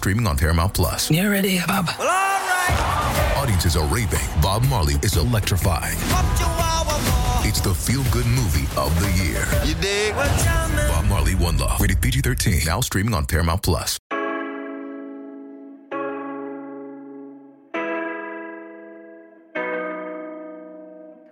streaming 0.00 0.26
on 0.26 0.34
Paramount 0.34 0.72
Plus. 0.72 1.10
You 1.10 1.30
ready, 1.30 1.60
Bob? 1.66 1.84
Well, 1.98 2.08
all 2.08 2.14
right. 2.14 3.34
Audiences 3.36 3.76
are 3.76 3.84
raving. 3.88 4.18
Bob 4.40 4.64
Marley 4.64 4.94
is 5.02 5.18
electrifying. 5.18 5.98
It's 7.46 7.60
the 7.60 7.74
feel-good 7.74 8.24
movie 8.24 8.66
of 8.78 8.98
the 8.98 9.12
year. 9.22 9.44
You 9.62 9.74
dig? 9.74 10.14
Bob 10.14 11.04
Marley, 11.04 11.34
One 11.34 11.58
Love. 11.58 11.78
Rated 11.78 12.00
PG-13. 12.00 12.64
Now 12.64 12.80
streaming 12.80 13.12
on 13.12 13.26
Paramount 13.26 13.62
Plus. 13.62 13.98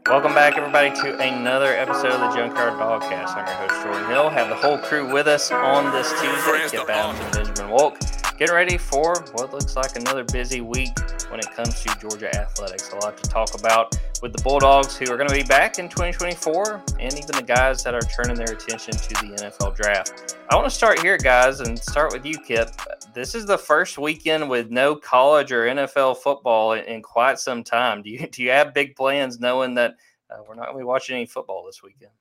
Welcome 0.07 0.35
back, 0.35 0.59
everybody, 0.59 0.91
to 1.01 1.19
another 1.21 1.73
episode 1.75 2.13
of 2.13 2.21
the 2.21 2.37
Junkyard 2.37 2.75
Dawgcast. 2.75 3.35
I'm 3.35 3.47
your 3.47 3.57
host, 3.57 3.83
Jordan 3.83 4.11
Hill. 4.11 4.29
Have 4.29 4.51
the 4.51 4.57
whole 4.57 4.77
crew 4.77 5.11
with 5.11 5.27
us 5.27 5.51
on 5.51 5.91
this 5.93 6.11
Tuesday. 6.21 6.79
Kipp 6.79 6.91
Adams 6.91 7.19
and 7.25 7.47
Benjamin 7.47 7.73
Wolk. 7.73 8.18
Getting 8.39 8.55
ready 8.55 8.79
for 8.79 9.21
what 9.33 9.53
looks 9.53 9.75
like 9.75 9.97
another 9.97 10.23
busy 10.23 10.61
week 10.61 10.97
when 11.29 11.41
it 11.41 11.51
comes 11.57 11.83
to 11.83 11.99
Georgia 11.99 12.33
athletics. 12.37 12.93
A 12.93 12.95
lot 12.95 13.17
to 13.17 13.29
talk 13.29 13.59
about 13.59 13.99
with 14.23 14.33
the 14.33 14.41
Bulldogs, 14.45 14.97
who 14.97 15.13
are 15.13 15.17
going 15.17 15.29
to 15.29 15.35
be 15.35 15.43
back 15.43 15.81
in 15.81 15.89
2024, 15.89 16.85
and 17.01 17.15
even 17.15 17.35
the 17.35 17.43
guys 17.45 17.83
that 17.83 17.95
are 17.95 18.01
turning 18.03 18.37
their 18.37 18.55
attention 18.55 18.93
to 18.93 19.09
the 19.09 19.35
NFL 19.43 19.75
draft. 19.75 20.37
I 20.49 20.55
want 20.55 20.69
to 20.69 20.71
start 20.71 21.03
here, 21.03 21.19
guys, 21.19 21.59
and 21.59 21.77
start 21.77 22.13
with 22.13 22.25
you, 22.25 22.39
Kipp. 22.39 22.71
This 23.13 23.35
is 23.35 23.45
the 23.45 23.59
first 23.59 23.99
weekend 23.99 24.49
with 24.49 24.71
no 24.71 24.95
college 24.95 25.51
or 25.51 25.65
NFL 25.65 26.19
football 26.19 26.75
in, 26.75 27.03
quite 27.03 27.41
some 27.41 27.65
time. 27.65 28.03
Do 28.03 28.11
you 28.11 28.25
do 28.29 28.45
you 28.45 28.51
have 28.51 28.73
big 28.73 28.95
plans, 28.95 29.41
knowing 29.41 29.75
that 29.75 29.97
uh, 30.31 30.37
we're 30.49 30.55
not 30.55 30.67
going 30.67 30.77
to 30.77 30.83
be 30.83 30.85
watching 30.85 31.17
any 31.17 31.27
football 31.27 31.67
this 31.67 31.83
weekend? 31.83 32.13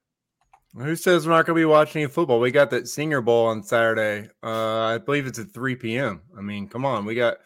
Who 0.76 0.96
says 0.96 1.26
we're 1.26 1.34
not 1.34 1.46
going 1.46 1.56
to 1.56 1.62
be 1.62 1.66
watching 1.66 2.04
any 2.04 2.12
football? 2.12 2.40
We 2.40 2.52
got 2.52 2.70
that 2.72 2.88
Senior 2.88 3.22
Bowl 3.22 3.48
on 3.48 3.64
Saturday. 3.64 4.30
Uh, 4.44 4.82
I 4.82 4.98
believe 4.98 5.26
it's 5.26 5.40
at 5.40 5.52
3 5.52 5.76
p.m. 5.76 6.22
I 6.38 6.42
mean, 6.42 6.68
come 6.68 6.86
on. 6.86 7.06
We 7.06 7.16
got 7.16 7.38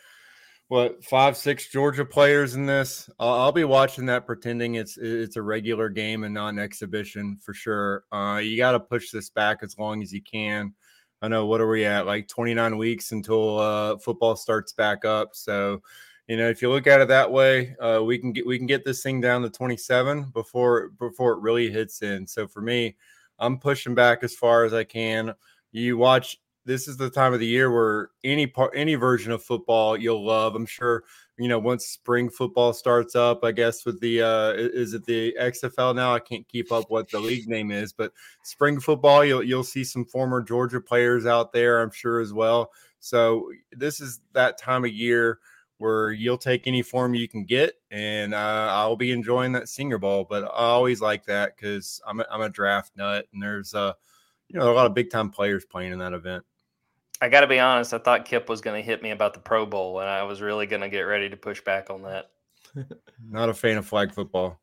what 0.71 1.03
five, 1.03 1.35
six 1.35 1.69
Georgia 1.69 2.05
players 2.05 2.55
in 2.55 2.65
this. 2.65 3.09
I'll, 3.19 3.33
I'll 3.33 3.51
be 3.51 3.65
watching 3.65 4.05
that, 4.05 4.25
pretending 4.25 4.75
it's 4.75 4.97
it's 4.97 5.35
a 5.35 5.41
regular 5.41 5.89
game 5.89 6.23
and 6.23 6.33
not 6.33 6.47
an 6.49 6.59
exhibition 6.59 7.37
for 7.43 7.53
sure. 7.53 8.05
Uh, 8.09 8.39
you 8.41 8.55
got 8.55 8.71
to 8.71 8.79
push 8.79 9.11
this 9.11 9.29
back 9.29 9.63
as 9.63 9.77
long 9.77 10.01
as 10.01 10.13
you 10.13 10.21
can. 10.21 10.73
I 11.21 11.27
know 11.27 11.45
what 11.45 11.59
are 11.59 11.67
we 11.67 11.83
at 11.83 12.05
like 12.05 12.29
29 12.29 12.77
weeks 12.77 13.11
until 13.11 13.59
uh, 13.59 13.97
football 13.97 14.37
starts 14.37 14.71
back 14.71 15.03
up. 15.03 15.31
So, 15.33 15.81
you 16.31 16.37
know, 16.37 16.47
if 16.47 16.61
you 16.61 16.69
look 16.69 16.87
at 16.87 17.01
it 17.01 17.09
that 17.09 17.29
way, 17.29 17.75
uh, 17.81 18.01
we 18.01 18.17
can 18.17 18.31
get 18.31 18.47
we 18.47 18.57
can 18.57 18.65
get 18.65 18.85
this 18.85 19.03
thing 19.03 19.19
down 19.19 19.41
to 19.41 19.49
27 19.49 20.31
before 20.33 20.87
before 20.97 21.33
it 21.33 21.41
really 21.41 21.69
hits 21.69 22.03
in. 22.03 22.25
So 22.25 22.47
for 22.47 22.61
me, 22.61 22.95
I'm 23.37 23.57
pushing 23.57 23.93
back 23.93 24.23
as 24.23 24.33
far 24.33 24.63
as 24.63 24.73
I 24.73 24.85
can. 24.85 25.33
You 25.73 25.97
watch 25.97 26.39
this 26.63 26.87
is 26.87 26.95
the 26.95 27.09
time 27.09 27.33
of 27.33 27.41
the 27.41 27.47
year 27.47 27.69
where 27.69 28.11
any 28.23 28.47
part 28.47 28.71
any 28.73 28.95
version 28.95 29.33
of 29.33 29.43
football 29.43 29.97
you'll 29.97 30.25
love. 30.25 30.55
I'm 30.55 30.65
sure 30.65 31.03
you 31.37 31.49
know 31.49 31.59
once 31.59 31.87
spring 31.87 32.29
football 32.29 32.71
starts 32.71 33.13
up. 33.13 33.43
I 33.43 33.51
guess 33.51 33.85
with 33.85 33.99
the 33.99 34.21
uh 34.21 34.53
is 34.53 34.93
it 34.93 35.03
the 35.03 35.35
XFL 35.37 35.93
now? 35.93 36.13
I 36.13 36.19
can't 36.19 36.47
keep 36.47 36.71
up 36.71 36.85
what 36.87 37.09
the 37.09 37.19
league 37.19 37.49
name 37.49 37.71
is, 37.71 37.91
but 37.91 38.13
spring 38.43 38.79
football 38.79 39.25
you'll 39.25 39.43
you'll 39.43 39.65
see 39.65 39.83
some 39.83 40.05
former 40.05 40.41
Georgia 40.41 40.79
players 40.79 41.25
out 41.25 41.51
there. 41.51 41.81
I'm 41.81 41.91
sure 41.91 42.21
as 42.21 42.31
well. 42.31 42.71
So 43.01 43.51
this 43.73 43.99
is 43.99 44.21
that 44.31 44.57
time 44.57 44.85
of 44.85 44.93
year 44.93 45.39
where 45.81 46.11
you'll 46.11 46.37
take 46.37 46.67
any 46.67 46.83
form 46.83 47.15
you 47.15 47.27
can 47.27 47.43
get, 47.43 47.73
and 47.89 48.35
uh, 48.35 48.67
I'll 48.69 48.95
be 48.95 49.11
enjoying 49.11 49.51
that 49.53 49.67
Senior 49.67 49.97
Bowl. 49.97 50.27
But 50.29 50.43
I 50.43 50.47
always 50.65 51.01
like 51.01 51.25
that 51.25 51.57
because 51.57 51.99
I'm 52.05 52.19
a, 52.19 52.25
I'm 52.31 52.41
a 52.41 52.49
draft 52.49 52.91
nut, 52.95 53.25
and 53.33 53.41
there's 53.41 53.73
uh, 53.73 53.93
you 54.47 54.59
know 54.59 54.71
a 54.71 54.75
lot 54.75 54.85
of 54.85 54.93
big 54.93 55.09
time 55.09 55.31
players 55.31 55.65
playing 55.65 55.91
in 55.91 55.97
that 55.97 56.13
event. 56.13 56.43
I 57.19 57.29
got 57.29 57.41
to 57.41 57.47
be 57.47 57.59
honest. 57.59 57.95
I 57.95 57.97
thought 57.97 58.25
Kipp 58.25 58.47
was 58.47 58.61
going 58.61 58.79
to 58.79 58.85
hit 58.85 59.01
me 59.01 59.09
about 59.09 59.33
the 59.33 59.39
Pro 59.39 59.65
Bowl, 59.65 59.99
and 59.99 60.09
I 60.09 60.21
was 60.21 60.39
really 60.39 60.67
going 60.67 60.83
to 60.83 60.89
get 60.89 61.01
ready 61.01 61.29
to 61.29 61.37
push 61.37 61.61
back 61.61 61.89
on 61.89 62.03
that. 62.03 62.29
Not 63.27 63.49
a 63.49 63.53
fan 63.53 63.77
of 63.77 63.87
flag 63.87 64.13
football. 64.13 64.61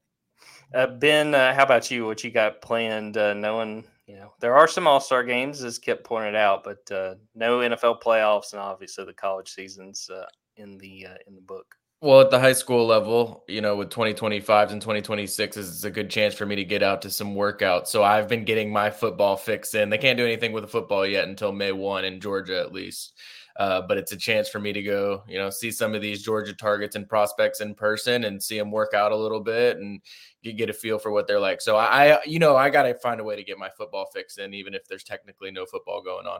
Uh, 0.73 0.87
ben, 0.87 1.35
uh, 1.35 1.53
how 1.53 1.65
about 1.65 1.91
you? 1.91 2.06
What 2.06 2.23
you 2.23 2.31
got 2.31 2.62
planned? 2.62 3.17
Uh, 3.17 3.35
knowing 3.35 3.85
you 4.06 4.15
know 4.15 4.35
there 4.39 4.56
are 4.56 4.69
some 4.69 4.87
All 4.87 5.00
Star 5.00 5.25
games, 5.25 5.65
as 5.65 5.81
Kipp 5.81 6.05
pointed 6.05 6.37
out, 6.37 6.62
but 6.62 6.89
uh, 6.93 7.17
no 7.35 7.59
NFL 7.59 8.00
playoffs, 8.03 8.53
and 8.53 8.61
obviously 8.61 9.05
the 9.05 9.12
college 9.12 9.50
seasons 9.50 10.09
uh, 10.09 10.27
in 10.59 10.79
the 10.79 11.07
uh, 11.07 11.17
in 11.27 11.35
the 11.35 11.41
book. 11.41 11.75
Well, 12.01 12.21
at 12.21 12.31
the 12.31 12.39
high 12.39 12.53
school 12.53 12.87
level, 12.87 13.45
you 13.49 13.61
know, 13.61 13.75
with 13.75 13.91
2025s 13.91 14.71
and 14.71 14.81
2026s, 14.81 15.57
it's 15.57 15.83
a 15.83 15.91
good 15.91 16.09
chance 16.09 16.33
for 16.33 16.47
me 16.47 16.55
to 16.55 16.65
get 16.65 16.81
out 16.81 17.03
to 17.03 17.11
some 17.11 17.35
workouts. 17.35 17.89
So 17.89 18.05
I've 18.05 18.29
been 18.29 18.45
getting 18.45 18.73
my 18.73 18.89
football 18.89 19.37
fix 19.37 19.75
in. 19.75 19.91
They 19.91 19.99
can't 19.99 20.17
do 20.17 20.25
anything 20.25 20.53
with 20.53 20.63
the 20.63 20.69
football 20.69 21.05
yet 21.05 21.27
until 21.27 21.51
May 21.51 21.73
1 21.73 22.05
in 22.05 22.21
Georgia, 22.21 22.61
at 22.61 22.73
least. 22.73 23.19
Uh, 23.59 23.83
but 23.83 23.99
it's 23.99 24.13
a 24.13 24.17
chance 24.17 24.49
for 24.49 24.61
me 24.61 24.73
to 24.73 24.81
go, 24.81 25.25
you 25.27 25.39
know, 25.39 25.51
see 25.51 25.73
some 25.73 25.93
of 25.93 26.01
these 26.01 26.23
Georgia 26.23 26.55
targets 26.55 26.95
and 26.95 27.09
prospects 27.09 27.61
in 27.61 27.75
person 27.75 28.23
and 28.23 28.41
see 28.41 28.57
them 28.57 28.71
work 28.71 28.95
out 28.95 29.11
a 29.11 29.17
little 29.17 29.41
bit 29.41 29.79
and 29.79 30.01
get 30.45 30.71
a 30.71 30.73
feel 30.73 31.01
for 31.01 31.11
what 31.11 31.27
they're 31.27 31.41
like. 31.41 31.61
So 31.61 31.77
I, 31.77 32.23
you 32.25 32.39
know, 32.39 32.55
I 32.55 32.71
got 32.71 32.85
to 32.85 32.95
find 32.95 33.21
a 33.21 33.25
way 33.25 33.35
to 33.35 33.43
get 33.43 33.59
my 33.59 33.71
football 33.77 34.07
fix 34.15 34.39
in, 34.39 34.55
even 34.55 34.73
if 34.73 34.87
there's 34.87 35.03
technically 35.03 35.51
no 35.51 35.67
football 35.67 36.01
going 36.01 36.29
on. 36.29 36.39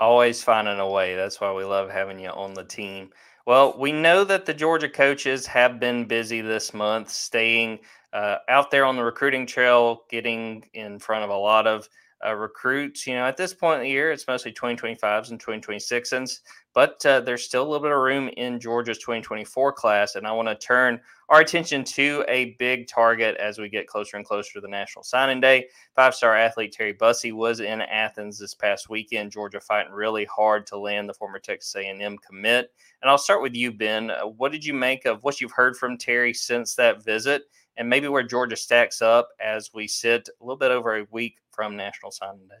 Always 0.00 0.42
finding 0.42 0.78
a 0.78 0.88
way. 0.88 1.16
That's 1.16 1.40
why 1.40 1.52
we 1.52 1.64
love 1.64 1.90
having 1.90 2.20
you 2.20 2.30
on 2.30 2.54
the 2.54 2.64
team. 2.64 3.10
Well, 3.46 3.74
we 3.78 3.92
know 3.92 4.24
that 4.24 4.46
the 4.46 4.54
Georgia 4.54 4.88
coaches 4.88 5.46
have 5.46 5.80
been 5.80 6.04
busy 6.04 6.40
this 6.40 6.72
month, 6.72 7.10
staying 7.10 7.80
uh, 8.12 8.36
out 8.48 8.70
there 8.70 8.84
on 8.84 8.96
the 8.96 9.02
recruiting 9.02 9.46
trail, 9.46 10.02
getting 10.08 10.64
in 10.72 10.98
front 10.98 11.24
of 11.24 11.30
a 11.30 11.36
lot 11.36 11.66
of 11.66 11.88
uh, 12.26 12.34
recruits. 12.34 13.06
You 13.06 13.14
know, 13.14 13.24
at 13.24 13.36
this 13.36 13.54
point 13.54 13.80
in 13.80 13.84
the 13.84 13.90
year, 13.90 14.10
it's 14.10 14.26
mostly 14.26 14.52
2025s 14.52 15.30
and 15.30 15.42
2026s, 15.42 16.40
but 16.74 17.04
uh, 17.06 17.20
there's 17.20 17.44
still 17.44 17.62
a 17.62 17.68
little 17.68 17.82
bit 17.82 17.92
of 17.92 17.98
room 17.98 18.28
in 18.36 18.60
Georgia's 18.60 18.98
2024 18.98 19.72
class. 19.72 20.14
And 20.14 20.26
I 20.26 20.32
want 20.32 20.48
to 20.48 20.54
turn 20.54 21.00
our 21.28 21.40
attention 21.40 21.84
to 21.84 22.24
a 22.28 22.56
big 22.58 22.88
target 22.88 23.36
as 23.36 23.58
we 23.58 23.68
get 23.68 23.86
closer 23.86 24.16
and 24.16 24.26
closer 24.26 24.52
to 24.54 24.60
the 24.60 24.68
National 24.68 25.02
Signing 25.02 25.40
Day. 25.40 25.68
Five 25.94 26.14
star 26.14 26.36
athlete 26.36 26.72
Terry 26.72 26.92
Bussey 26.92 27.32
was 27.32 27.60
in 27.60 27.82
Athens 27.82 28.38
this 28.38 28.54
past 28.54 28.88
weekend. 28.88 29.30
Georgia 29.30 29.60
fighting 29.60 29.92
really 29.92 30.24
hard 30.24 30.66
to 30.68 30.78
land 30.78 31.08
the 31.08 31.14
former 31.14 31.38
Texas 31.38 31.74
A&M 31.76 32.18
commit. 32.18 32.72
And 33.02 33.10
I'll 33.10 33.18
start 33.18 33.42
with 33.42 33.54
you, 33.54 33.72
Ben. 33.72 34.10
Uh, 34.10 34.26
what 34.26 34.52
did 34.52 34.64
you 34.64 34.74
make 34.74 35.04
of 35.04 35.22
what 35.22 35.40
you've 35.40 35.52
heard 35.52 35.76
from 35.76 35.98
Terry 35.98 36.34
since 36.34 36.74
that 36.74 37.04
visit? 37.04 37.42
And 37.78 37.88
maybe 37.88 38.08
where 38.08 38.24
Georgia 38.24 38.56
stacks 38.56 39.00
up 39.00 39.30
as 39.40 39.70
we 39.72 39.86
sit 39.86 40.28
a 40.40 40.44
little 40.44 40.58
bit 40.58 40.70
over 40.70 40.96
a 40.96 41.06
week 41.10 41.36
from 41.52 41.76
National 41.76 42.10
Signing 42.10 42.46
Day. 42.48 42.56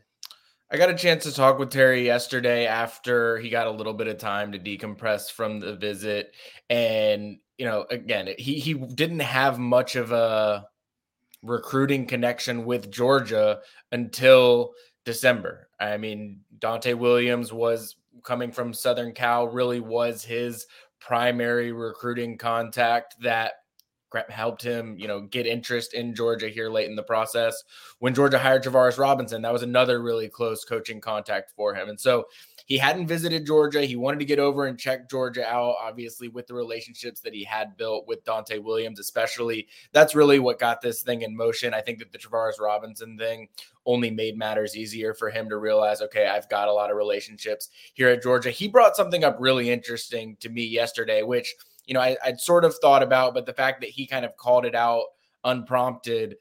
I 0.70 0.76
got 0.76 0.90
a 0.90 0.94
chance 0.94 1.24
to 1.24 1.32
talk 1.32 1.58
with 1.58 1.70
Terry 1.70 2.04
yesterday 2.04 2.66
after 2.66 3.38
he 3.38 3.48
got 3.48 3.66
a 3.66 3.70
little 3.70 3.94
bit 3.94 4.06
of 4.06 4.18
time 4.18 4.52
to 4.52 4.58
decompress 4.58 5.30
from 5.30 5.60
the 5.60 5.74
visit. 5.74 6.34
And, 6.70 7.38
you 7.56 7.66
know, 7.66 7.86
again, 7.90 8.28
he 8.38 8.60
he 8.60 8.74
didn't 8.74 9.20
have 9.20 9.58
much 9.58 9.96
of 9.96 10.12
a 10.12 10.66
recruiting 11.42 12.06
connection 12.06 12.64
with 12.64 12.90
Georgia 12.90 13.60
until 13.92 14.74
December. 15.04 15.68
I 15.80 15.96
mean, 15.96 16.40
Donte 16.58 16.94
Williams 16.94 17.52
was 17.52 17.96
coming 18.22 18.52
from 18.52 18.74
Southern 18.74 19.12
Cal, 19.12 19.48
really 19.48 19.80
was 19.80 20.22
his 20.22 20.66
primary 21.00 21.72
recruiting 21.72 22.36
contact 22.36 23.16
that 23.22 23.52
helped 24.30 24.62
him, 24.62 24.96
you 24.98 25.06
know, 25.06 25.20
get 25.20 25.46
interest 25.46 25.94
in 25.94 26.14
Georgia 26.14 26.48
here 26.48 26.70
late 26.70 26.88
in 26.88 26.96
the 26.96 27.02
process. 27.02 27.62
When 27.98 28.14
Georgia 28.14 28.38
hired 28.38 28.64
Travaris 28.64 28.98
Robinson, 28.98 29.42
that 29.42 29.52
was 29.52 29.62
another 29.62 30.02
really 30.02 30.28
close 30.28 30.64
coaching 30.64 31.00
contact 31.00 31.52
for 31.54 31.74
him. 31.74 31.88
And 31.88 32.00
so 32.00 32.24
he 32.66 32.76
hadn't 32.76 33.06
visited 33.06 33.46
Georgia. 33.46 33.82
He 33.82 33.96
wanted 33.96 34.18
to 34.20 34.26
get 34.26 34.38
over 34.38 34.66
and 34.66 34.78
check 34.78 35.08
Georgia 35.08 35.46
out, 35.46 35.76
obviously, 35.80 36.28
with 36.28 36.46
the 36.46 36.54
relationships 36.54 37.20
that 37.20 37.32
he 37.32 37.44
had 37.44 37.76
built 37.76 38.06
with 38.06 38.24
Donte 38.24 38.62
Williams, 38.62 39.00
especially. 39.00 39.68
That's 39.92 40.14
really 40.14 40.38
what 40.38 40.58
got 40.58 40.80
this 40.80 41.02
thing 41.02 41.22
in 41.22 41.36
motion. 41.36 41.72
I 41.72 41.80
think 41.80 41.98
that 41.98 42.12
the 42.12 42.18
Travaris 42.18 42.60
Robinson 42.60 43.16
thing 43.16 43.48
only 43.86 44.10
made 44.10 44.36
matters 44.36 44.76
easier 44.76 45.14
for 45.14 45.30
him 45.30 45.48
to 45.48 45.56
realize, 45.56 46.02
okay, 46.02 46.26
I've 46.26 46.48
got 46.50 46.68
a 46.68 46.72
lot 46.72 46.90
of 46.90 46.96
relationships 46.96 47.70
here 47.94 48.08
at 48.08 48.22
Georgia. 48.22 48.50
He 48.50 48.68
brought 48.68 48.96
something 48.96 49.24
up 49.24 49.36
really 49.38 49.70
interesting 49.70 50.36
to 50.40 50.48
me 50.48 50.64
yesterday, 50.64 51.22
which– 51.22 51.54
you 51.88 51.94
know, 51.94 52.00
I, 52.00 52.16
would 52.26 52.38
sort 52.38 52.66
of 52.66 52.76
thought 52.76 53.02
about, 53.02 53.32
but 53.34 53.46
the 53.46 53.54
fact 53.54 53.80
that 53.80 53.90
he 53.90 54.06
kind 54.06 54.26
of 54.26 54.36
called 54.36 54.66
it 54.66 54.74
out 54.74 55.04
unprompted, 55.42 56.36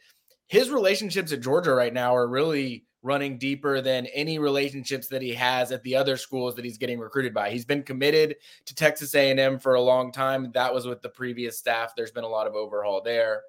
his 0.48 0.70
relationships 0.70 1.32
at 1.32 1.42
Georgia 1.42 1.74
right 1.74 1.94
now 1.94 2.14
are 2.14 2.28
really 2.28 2.86
running 3.02 3.38
deeper 3.38 3.80
than 3.80 4.08
any 4.08 4.40
relationships 4.40 5.08
that 5.08 5.22
he 5.22 5.34
has 5.34 5.72
at 5.72 5.82
the 5.84 5.96
other 5.96 6.18
schools 6.18 6.54
that 6.56 6.66
he's 6.66 6.78
getting 6.78 7.00
recruited 7.00 7.34
by. 7.34 7.50
He's 7.50 7.64
been 7.64 7.82
committed 7.82 8.36
to 8.66 8.76
Texas 8.76 9.16
A&M 9.16 9.58
for 9.58 9.76
a 9.76 9.82
long 9.82 10.12
time. 10.12 10.52
That 10.54 10.74
was 10.74 10.86
with 10.86 11.02
the 11.02 11.10
previous 11.10 11.58
staff. 11.58 11.94
There's 11.96 12.12
been 12.12 12.26
a 12.26 12.30
lot 12.30 12.48
of 12.48 12.56
overhaul 12.56 13.02
there. 13.02 13.44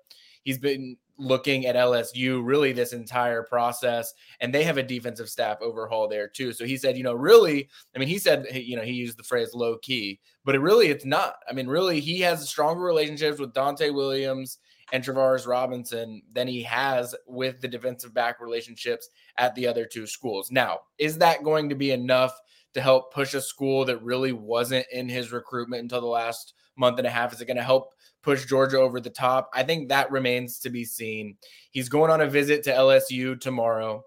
He's 0.45 0.59
been 0.59 0.97
looking 1.19 1.67
at 1.67 1.77
LSU 1.77 2.41
really 2.45 2.73
this 2.73 2.93
entire 2.93 3.43
process, 3.43 4.15
and 4.41 4.55
they 4.55 4.65
have 4.65 4.79
a 4.79 4.83
defensive 4.83 5.29
staff 5.29 5.59
overhaul 5.61 6.09
there 6.09 6.29
too. 6.29 6.53
So 6.53 6.65
he 6.65 6.77
said, 6.77 6.97
you 6.97 7.03
know, 7.03 7.15
really, 7.15 7.69
I 7.95 7.99
mean, 7.99 8.09
he 8.09 8.19
said, 8.19 8.47
you 8.53 8.77
know, 8.77 8.83
he 8.83 8.93
used 8.93 9.19
the 9.19 9.25
phrase 9.25 9.53
low 9.55 9.79
key, 9.79 10.21
but 10.45 10.55
it 10.55 10.61
really 10.61 10.89
it's 10.89 11.05
not. 11.05 11.37
I 11.49 11.53
mean, 11.53 11.67
really, 11.67 12.01
he 12.01 12.21
has 12.21 12.49
stronger 12.49 12.83
relationships 12.83 13.39
with 13.39 13.53
Donte 13.53 13.93
Williams 13.93 14.59
and 14.93 15.05
Travaris 15.05 15.47
Robinson 15.47 16.23
than 16.33 16.49
he 16.49 16.63
has 16.63 17.15
with 17.27 17.61
the 17.61 17.69
defensive 17.69 18.15
back 18.15 18.41
relationships 18.41 19.11
at 19.37 19.55
the 19.55 19.67
other 19.67 19.85
two 19.85 20.07
schools. 20.07 20.51
Now, 20.51 20.81
is 20.99 21.19
that 21.19 21.45
going 21.45 21.69
to 21.69 21.75
be 21.75 21.91
enough 21.91 22.39
to 22.75 22.81
help 22.81 23.13
push 23.13 23.35
a 23.35 23.41
school 23.41 23.85
that 23.87 24.03
really 24.03 24.33
wasn't 24.33 24.87
in 24.93 25.09
his 25.09 25.33
recruitment 25.33 25.83
until 25.83 26.01
the 26.01 26.07
last 26.07 26.55
month 26.79 26.99
and 26.99 27.07
a 27.07 27.11
half? 27.11 27.33
Is 27.33 27.41
it 27.41 27.47
going 27.47 27.57
to 27.57 27.63
help 27.63 27.95
push 28.23 28.47
Georgia 28.47 28.79
over 28.79 29.01
the 29.01 29.11
top? 29.11 29.51
I 29.55 29.63
think 29.63 29.89
that 29.89 30.11
remains 30.11 30.59
to 30.61 30.71
be 30.71 30.85
seen. 30.85 31.37
He's 31.71 31.89
going 31.89 32.11
on 32.11 32.21
a 32.21 32.27
visit 32.29 32.63
to 32.65 32.73
LSU 32.73 33.41
tomorrow. 33.41 34.05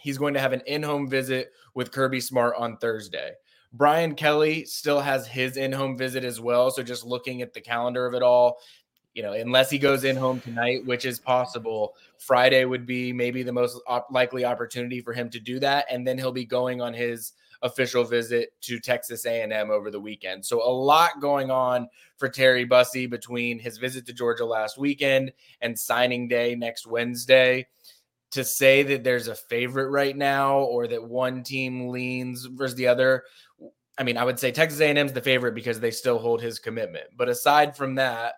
He's 0.00 0.18
going 0.18 0.34
to 0.34 0.40
have 0.40 0.52
an 0.52 0.62
in 0.66 0.82
home 0.82 1.08
visit 1.08 1.52
with 1.74 1.92
Kirby 1.92 2.20
Smart 2.20 2.54
on 2.58 2.76
Thursday. 2.78 3.32
Brian 3.72 4.14
Kelly 4.14 4.64
still 4.66 5.00
has 5.00 5.26
his 5.26 5.56
in 5.56 5.72
home 5.72 5.96
visit 5.96 6.24
as 6.24 6.40
well. 6.40 6.70
So, 6.70 6.82
just 6.82 7.06
looking 7.06 7.40
at 7.40 7.54
the 7.54 7.60
calendar 7.60 8.04
of 8.04 8.14
it 8.14 8.22
all, 8.22 8.58
you 9.14 9.22
know, 9.22 9.32
unless 9.32 9.70
he 9.70 9.78
goes 9.78 10.04
in 10.04 10.16
home 10.16 10.40
tonight, 10.40 10.84
which 10.86 11.04
is 11.04 11.18
possible, 11.18 11.94
Friday 12.18 12.64
would 12.64 12.86
be 12.86 13.12
maybe 13.12 13.42
the 13.42 13.52
most 13.52 13.80
op- 13.86 14.08
likely 14.10 14.44
opportunity 14.44 15.00
for 15.00 15.12
him 15.12 15.30
to 15.30 15.40
do 15.40 15.58
that, 15.60 15.86
and 15.90 16.06
then 16.06 16.18
he'll 16.18 16.32
be 16.32 16.44
going 16.44 16.80
on 16.80 16.92
his 16.92 17.32
official 17.62 18.04
visit 18.04 18.50
to 18.62 18.80
Texas 18.80 19.24
A&M 19.24 19.70
over 19.70 19.90
the 19.90 20.00
weekend. 20.00 20.44
So 20.44 20.62
a 20.62 20.70
lot 20.70 21.20
going 21.20 21.50
on 21.50 21.88
for 22.16 22.28
Terry 22.28 22.64
Bussey 22.64 23.06
between 23.06 23.58
his 23.58 23.78
visit 23.78 24.04
to 24.06 24.12
Georgia 24.12 24.44
last 24.44 24.78
weekend 24.78 25.32
and 25.60 25.78
signing 25.78 26.28
day 26.28 26.54
next 26.54 26.86
Wednesday. 26.86 27.66
To 28.32 28.44
say 28.44 28.82
that 28.84 29.04
there's 29.04 29.28
a 29.28 29.34
favorite 29.34 29.90
right 29.90 30.16
now 30.16 30.60
or 30.60 30.86
that 30.86 31.04
one 31.04 31.42
team 31.42 31.88
leans 31.88 32.46
versus 32.46 32.74
the 32.76 32.86
other, 32.86 33.24
I 33.98 34.04
mean, 34.04 34.16
I 34.16 34.24
would 34.24 34.38
say 34.38 34.50
Texas 34.50 34.80
A&M's 34.80 35.12
the 35.12 35.20
favorite 35.20 35.54
because 35.54 35.78
they 35.78 35.90
still 35.90 36.18
hold 36.18 36.40
his 36.40 36.58
commitment. 36.58 37.08
But 37.14 37.28
aside 37.28 37.76
from 37.76 37.96
that, 37.96 38.36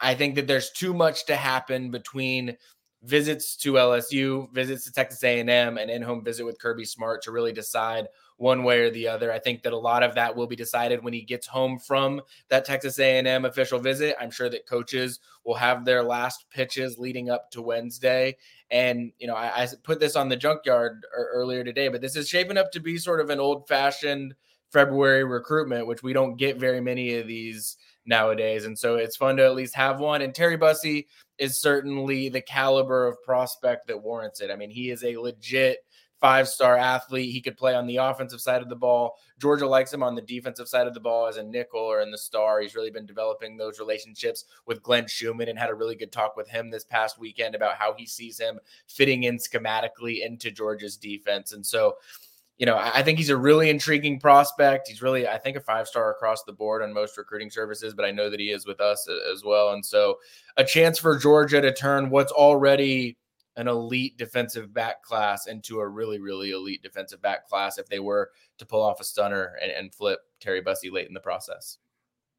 I 0.00 0.16
think 0.16 0.34
that 0.34 0.48
there's 0.48 0.72
too 0.72 0.92
much 0.92 1.26
to 1.26 1.36
happen 1.36 1.92
between 1.92 2.56
visits 3.04 3.56
to 3.58 3.74
LSU, 3.74 4.52
visits 4.52 4.84
to 4.84 4.92
Texas 4.92 5.22
A&M, 5.22 5.78
and 5.78 5.90
in-home 5.90 6.24
visit 6.24 6.44
with 6.44 6.58
Kirby 6.58 6.84
Smart 6.84 7.22
to 7.22 7.30
really 7.30 7.52
decide 7.52 8.08
one 8.36 8.64
way 8.64 8.80
or 8.80 8.90
the 8.90 9.06
other. 9.06 9.32
I 9.32 9.38
think 9.38 9.62
that 9.62 9.72
a 9.72 9.78
lot 9.78 10.02
of 10.02 10.14
that 10.16 10.34
will 10.34 10.46
be 10.46 10.56
decided 10.56 11.02
when 11.02 11.12
he 11.12 11.22
gets 11.22 11.46
home 11.46 11.78
from 11.78 12.20
that 12.48 12.64
Texas 12.64 12.98
A&M 12.98 13.44
official 13.44 13.78
visit. 13.78 14.16
I'm 14.20 14.30
sure 14.30 14.48
that 14.48 14.66
coaches 14.66 15.20
will 15.44 15.54
have 15.54 15.84
their 15.84 16.02
last 16.02 16.46
pitches 16.50 16.98
leading 16.98 17.30
up 17.30 17.50
to 17.52 17.62
Wednesday. 17.62 18.36
And 18.70 19.12
you 19.18 19.26
know, 19.26 19.36
I, 19.36 19.62
I 19.62 19.68
put 19.82 20.00
this 20.00 20.16
on 20.16 20.28
the 20.28 20.36
junkyard 20.36 21.06
earlier 21.14 21.62
today, 21.62 21.88
but 21.88 22.00
this 22.00 22.16
is 22.16 22.28
shaping 22.28 22.58
up 22.58 22.72
to 22.72 22.80
be 22.80 22.98
sort 22.98 23.20
of 23.20 23.30
an 23.30 23.38
old-fashioned 23.38 24.34
February 24.72 25.22
recruitment, 25.22 25.86
which 25.86 26.02
we 26.02 26.12
don't 26.12 26.36
get 26.36 26.58
very 26.58 26.80
many 26.80 27.16
of 27.16 27.28
these 27.28 27.76
nowadays. 28.06 28.64
And 28.64 28.76
so 28.78 28.96
it's 28.96 29.16
fun 29.16 29.36
to 29.36 29.44
at 29.44 29.54
least 29.54 29.76
have 29.76 30.00
one. 30.00 30.22
And 30.22 30.34
Terry 30.34 30.56
Bussey 30.56 31.06
is 31.38 31.60
certainly 31.60 32.28
the 32.28 32.40
caliber 32.40 33.06
of 33.06 33.22
prospect 33.22 33.86
that 33.86 34.02
warrants 34.02 34.40
it. 34.40 34.50
I 34.50 34.56
mean, 34.56 34.70
he 34.70 34.90
is 34.90 35.04
a 35.04 35.16
legit 35.16 35.83
five 36.24 36.48
star 36.48 36.78
athlete. 36.78 37.30
He 37.30 37.42
could 37.42 37.58
play 37.58 37.74
on 37.74 37.86
the 37.86 37.98
offensive 37.98 38.40
side 38.40 38.62
of 38.62 38.70
the 38.70 38.74
ball. 38.74 39.18
Georgia 39.38 39.66
likes 39.66 39.92
him 39.92 40.02
on 40.02 40.14
the 40.14 40.22
defensive 40.22 40.68
side 40.68 40.86
of 40.86 40.94
the 40.94 41.00
ball 41.00 41.26
as 41.26 41.36
a 41.36 41.42
nickel 41.42 41.80
or 41.80 42.00
in 42.00 42.10
the 42.10 42.16
star. 42.16 42.62
He's 42.62 42.74
really 42.74 42.90
been 42.90 43.04
developing 43.04 43.58
those 43.58 43.78
relationships 43.78 44.46
with 44.64 44.82
Glenn 44.82 45.06
Schumann 45.06 45.50
and 45.50 45.58
had 45.58 45.68
a 45.68 45.74
really 45.74 45.96
good 45.96 46.12
talk 46.12 46.34
with 46.34 46.48
him 46.48 46.70
this 46.70 46.82
past 46.82 47.18
weekend 47.18 47.54
about 47.54 47.74
how 47.74 47.92
he 47.92 48.06
sees 48.06 48.40
him 48.40 48.58
fitting 48.88 49.24
in 49.24 49.36
schematically 49.36 50.24
into 50.24 50.50
Georgia's 50.50 50.96
defense. 50.96 51.52
And 51.52 51.66
so, 51.66 51.96
you 52.56 52.64
know, 52.64 52.78
I 52.78 53.02
think 53.02 53.18
he's 53.18 53.28
a 53.28 53.36
really 53.36 53.68
intriguing 53.68 54.18
prospect. 54.18 54.88
He's 54.88 55.02
really, 55.02 55.28
I 55.28 55.36
think, 55.36 55.58
a 55.58 55.60
five 55.60 55.86
star 55.86 56.10
across 56.10 56.42
the 56.44 56.54
board 56.54 56.80
on 56.80 56.94
most 56.94 57.18
recruiting 57.18 57.50
services, 57.50 57.92
but 57.92 58.06
I 58.06 58.12
know 58.12 58.30
that 58.30 58.40
he 58.40 58.50
is 58.50 58.64
with 58.64 58.80
us 58.80 59.06
as 59.30 59.44
well. 59.44 59.74
And 59.74 59.84
so, 59.84 60.16
a 60.56 60.64
chance 60.64 60.98
for 60.98 61.18
Georgia 61.18 61.60
to 61.60 61.74
turn 61.74 62.08
what's 62.08 62.32
already 62.32 63.18
an 63.56 63.68
elite 63.68 64.16
defensive 64.16 64.72
back 64.72 65.02
class 65.02 65.46
into 65.46 65.80
a 65.80 65.88
really, 65.88 66.18
really 66.18 66.50
elite 66.50 66.82
defensive 66.82 67.22
back 67.22 67.48
class 67.48 67.78
if 67.78 67.86
they 67.86 68.00
were 68.00 68.30
to 68.58 68.66
pull 68.66 68.82
off 68.82 69.00
a 69.00 69.04
stunner 69.04 69.56
and, 69.62 69.70
and 69.70 69.94
flip 69.94 70.20
Terry 70.40 70.60
Bussey 70.60 70.90
late 70.90 71.08
in 71.08 71.14
the 71.14 71.20
process. 71.20 71.78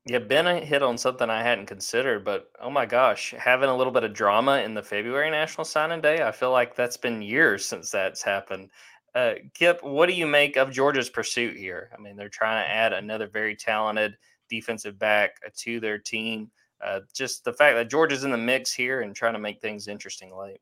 Yeah, 0.08 0.20
Ben 0.20 0.62
hit 0.62 0.84
on 0.84 1.00
something 1.00 1.32
I 1.32 1.42
hadn't 1.42 1.66
considered, 1.66 2.24
but 2.24 2.52
oh 2.62 2.70
my 2.70 2.86
gosh, 2.86 3.34
having 3.40 3.70
a 3.70 3.76
little 3.76 3.94
bit 3.94 4.04
of 4.04 4.14
drama 4.14 4.60
in 4.60 4.76
the 4.76 4.84
February 4.84 5.32
National 5.32 5.66
Signing 5.66 6.02
Day, 6.02 6.22
I 6.24 6.32
feel 6.32 6.52
like 6.52 6.76
that's 6.76 6.98
been 6.98 7.24
years 7.24 7.66
since 7.66 7.90
that's 7.90 8.22
happened. 8.22 8.70
Uh, 9.16 9.36
Kipp, 9.56 9.82
what 9.82 10.08
do 10.08 10.14
you 10.14 10.28
make 10.28 10.58
of 10.58 10.72
Georgia's 10.72 11.10
pursuit 11.10 11.58
here? 11.58 11.90
I 11.98 12.00
mean, 12.00 12.18
they're 12.18 12.30
trying 12.30 12.64
to 12.64 12.70
add 12.70 12.94
another 12.94 13.28
very 13.28 13.56
talented 13.56 14.16
defensive 14.48 15.00
back 15.00 15.38
uh, 15.44 15.50
to 15.58 15.80
their 15.80 15.98
team. 15.98 16.52
Uh, 16.84 17.00
just 17.14 17.44
the 17.44 17.54
fact 17.54 17.76
that 17.76 17.90
Georgia's 17.90 18.26
in 18.26 18.32
the 18.32 18.38
mix 18.38 18.74
here 18.74 19.02
and 19.02 19.16
trying 19.16 19.34
to 19.34 19.40
make 19.40 19.60
things 19.60 19.88
interesting 19.88 20.36
late. 20.36 20.60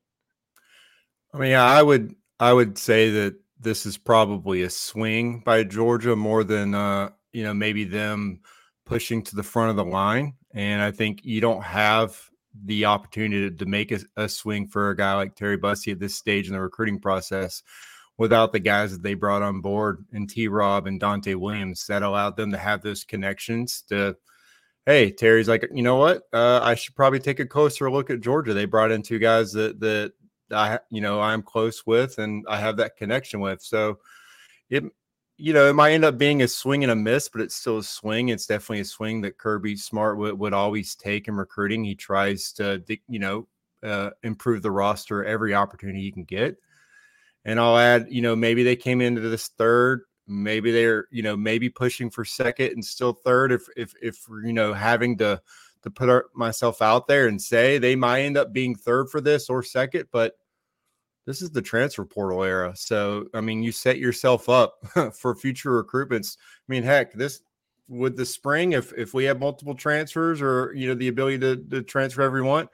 I 1.34 1.38
mean, 1.38 1.54
I 1.54 1.82
would 1.82 2.14
I 2.38 2.52
would 2.52 2.78
say 2.78 3.10
that 3.10 3.34
this 3.58 3.86
is 3.86 3.98
probably 3.98 4.62
a 4.62 4.70
swing 4.70 5.40
by 5.40 5.64
Georgia 5.64 6.14
more 6.14 6.44
than 6.44 6.74
uh, 6.74 7.10
you 7.32 7.42
know 7.42 7.52
maybe 7.52 7.84
them 7.84 8.40
pushing 8.86 9.22
to 9.24 9.36
the 9.36 9.42
front 9.42 9.70
of 9.70 9.76
the 9.76 9.84
line. 9.84 10.34
And 10.52 10.80
I 10.80 10.92
think 10.92 11.24
you 11.24 11.40
don't 11.40 11.64
have 11.64 12.20
the 12.64 12.84
opportunity 12.84 13.50
to, 13.50 13.56
to 13.56 13.66
make 13.66 13.90
a, 13.90 13.98
a 14.16 14.28
swing 14.28 14.68
for 14.68 14.90
a 14.90 14.96
guy 14.96 15.14
like 15.14 15.34
Terry 15.34 15.56
Bussey 15.56 15.90
at 15.90 15.98
this 15.98 16.14
stage 16.14 16.46
in 16.46 16.52
the 16.52 16.60
recruiting 16.60 17.00
process 17.00 17.62
without 18.16 18.52
the 18.52 18.60
guys 18.60 18.92
that 18.92 19.02
they 19.02 19.14
brought 19.14 19.42
on 19.42 19.60
board 19.60 20.04
and 20.12 20.30
T 20.30 20.46
Rob 20.46 20.86
and 20.86 21.00
Donte 21.00 21.34
Williams 21.34 21.84
that 21.88 22.04
allowed 22.04 22.36
them 22.36 22.52
to 22.52 22.58
have 22.58 22.82
those 22.82 23.02
connections 23.02 23.82
to 23.88 24.16
hey 24.86 25.10
Terry's 25.10 25.48
like 25.48 25.68
you 25.72 25.82
know 25.82 25.96
what 25.96 26.22
uh, 26.32 26.60
I 26.62 26.76
should 26.76 26.94
probably 26.94 27.18
take 27.18 27.40
a 27.40 27.46
closer 27.46 27.90
look 27.90 28.10
at 28.10 28.20
Georgia 28.20 28.54
they 28.54 28.66
brought 28.66 28.92
in 28.92 29.02
two 29.02 29.18
guys 29.18 29.52
that 29.54 29.80
that 29.80 30.12
I 30.50 30.78
you 30.90 31.00
know 31.00 31.20
I'm 31.20 31.42
close 31.42 31.86
with 31.86 32.18
and 32.18 32.44
I 32.48 32.58
have 32.58 32.76
that 32.78 32.96
connection 32.96 33.40
with. 33.40 33.62
So 33.62 33.98
it 34.70 34.84
you 35.36 35.52
know 35.52 35.68
it 35.68 35.74
might 35.74 35.92
end 35.92 36.04
up 36.04 36.18
being 36.18 36.42
a 36.42 36.48
swing 36.48 36.84
and 36.84 36.92
a 36.92 36.96
miss 36.96 37.28
but 37.28 37.40
it's 37.40 37.56
still 37.56 37.78
a 37.78 37.84
swing. 37.84 38.28
It's 38.28 38.46
definitely 38.46 38.80
a 38.80 38.84
swing 38.84 39.20
that 39.22 39.38
Kirby 39.38 39.76
Smart 39.76 40.18
would, 40.18 40.38
would 40.38 40.52
always 40.52 40.94
take 40.94 41.28
in 41.28 41.34
recruiting. 41.34 41.84
He 41.84 41.94
tries 41.94 42.52
to 42.54 42.82
you 43.08 43.18
know 43.18 43.48
uh, 43.84 44.10
improve 44.22 44.62
the 44.62 44.70
roster 44.70 45.24
every 45.24 45.54
opportunity 45.54 46.00
he 46.00 46.12
can 46.12 46.24
get. 46.24 46.56
And 47.44 47.60
I'll 47.60 47.76
add, 47.76 48.06
you 48.08 48.22
know, 48.22 48.34
maybe 48.34 48.62
they 48.62 48.76
came 48.76 49.02
into 49.02 49.20
this 49.20 49.48
third, 49.48 50.02
maybe 50.26 50.72
they're, 50.72 51.06
you 51.10 51.22
know, 51.22 51.36
maybe 51.36 51.68
pushing 51.68 52.08
for 52.08 52.24
second 52.24 52.72
and 52.72 52.84
still 52.84 53.12
third. 53.12 53.52
If 53.52 53.62
if 53.76 53.92
if 54.00 54.26
you 54.44 54.54
know 54.54 54.72
having 54.72 55.18
to 55.18 55.40
to 55.84 55.90
put 55.90 56.24
myself 56.34 56.82
out 56.82 57.06
there 57.06 57.28
and 57.28 57.40
say 57.40 57.78
they 57.78 57.94
might 57.94 58.22
end 58.22 58.38
up 58.38 58.52
being 58.52 58.74
third 58.74 59.10
for 59.10 59.20
this 59.20 59.48
or 59.48 59.62
second, 59.62 60.06
but 60.10 60.34
this 61.26 61.42
is 61.42 61.50
the 61.50 61.62
transfer 61.62 62.04
portal 62.06 62.42
era. 62.42 62.72
So 62.74 63.26
I 63.34 63.40
mean, 63.40 63.62
you 63.62 63.70
set 63.70 63.98
yourself 63.98 64.48
up 64.48 64.78
for 65.14 65.34
future 65.34 65.82
recruitments. 65.82 66.36
I 66.38 66.66
mean, 66.68 66.82
heck, 66.82 67.12
this 67.12 67.40
with 67.86 68.16
the 68.16 68.24
spring, 68.24 68.72
if 68.72 68.92
if 68.94 69.12
we 69.12 69.24
have 69.24 69.38
multiple 69.38 69.74
transfers 69.74 70.40
or 70.40 70.72
you 70.74 70.88
know 70.88 70.94
the 70.94 71.08
ability 71.08 71.38
to, 71.40 71.56
to 71.56 71.82
transfer 71.82 72.22
everyone, 72.22 72.68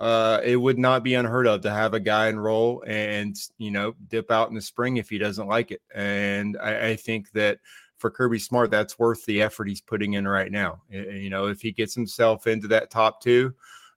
uh, 0.00 0.40
it 0.42 0.56
would 0.56 0.78
not 0.78 1.04
be 1.04 1.14
unheard 1.14 1.46
of 1.46 1.60
to 1.62 1.70
have 1.70 1.92
a 1.92 2.00
guy 2.00 2.28
enroll 2.28 2.82
and 2.86 3.36
you 3.58 3.70
know 3.70 3.94
dip 4.08 4.30
out 4.30 4.48
in 4.48 4.54
the 4.54 4.62
spring 4.62 4.96
if 4.96 5.10
he 5.10 5.18
doesn't 5.18 5.46
like 5.46 5.72
it. 5.72 5.82
And 5.94 6.56
I, 6.58 6.88
I 6.88 6.96
think 6.96 7.30
that 7.32 7.58
for 8.06 8.10
Kirby 8.12 8.38
Smart, 8.38 8.70
that's 8.70 9.00
worth 9.00 9.24
the 9.24 9.42
effort 9.42 9.66
he's 9.66 9.80
putting 9.80 10.14
in 10.14 10.28
right 10.28 10.52
now. 10.52 10.80
You 10.88 11.28
know, 11.28 11.46
if 11.46 11.60
he 11.60 11.72
gets 11.72 11.92
himself 11.92 12.46
into 12.46 12.68
that 12.68 12.88
top 12.88 13.20
two 13.20 13.52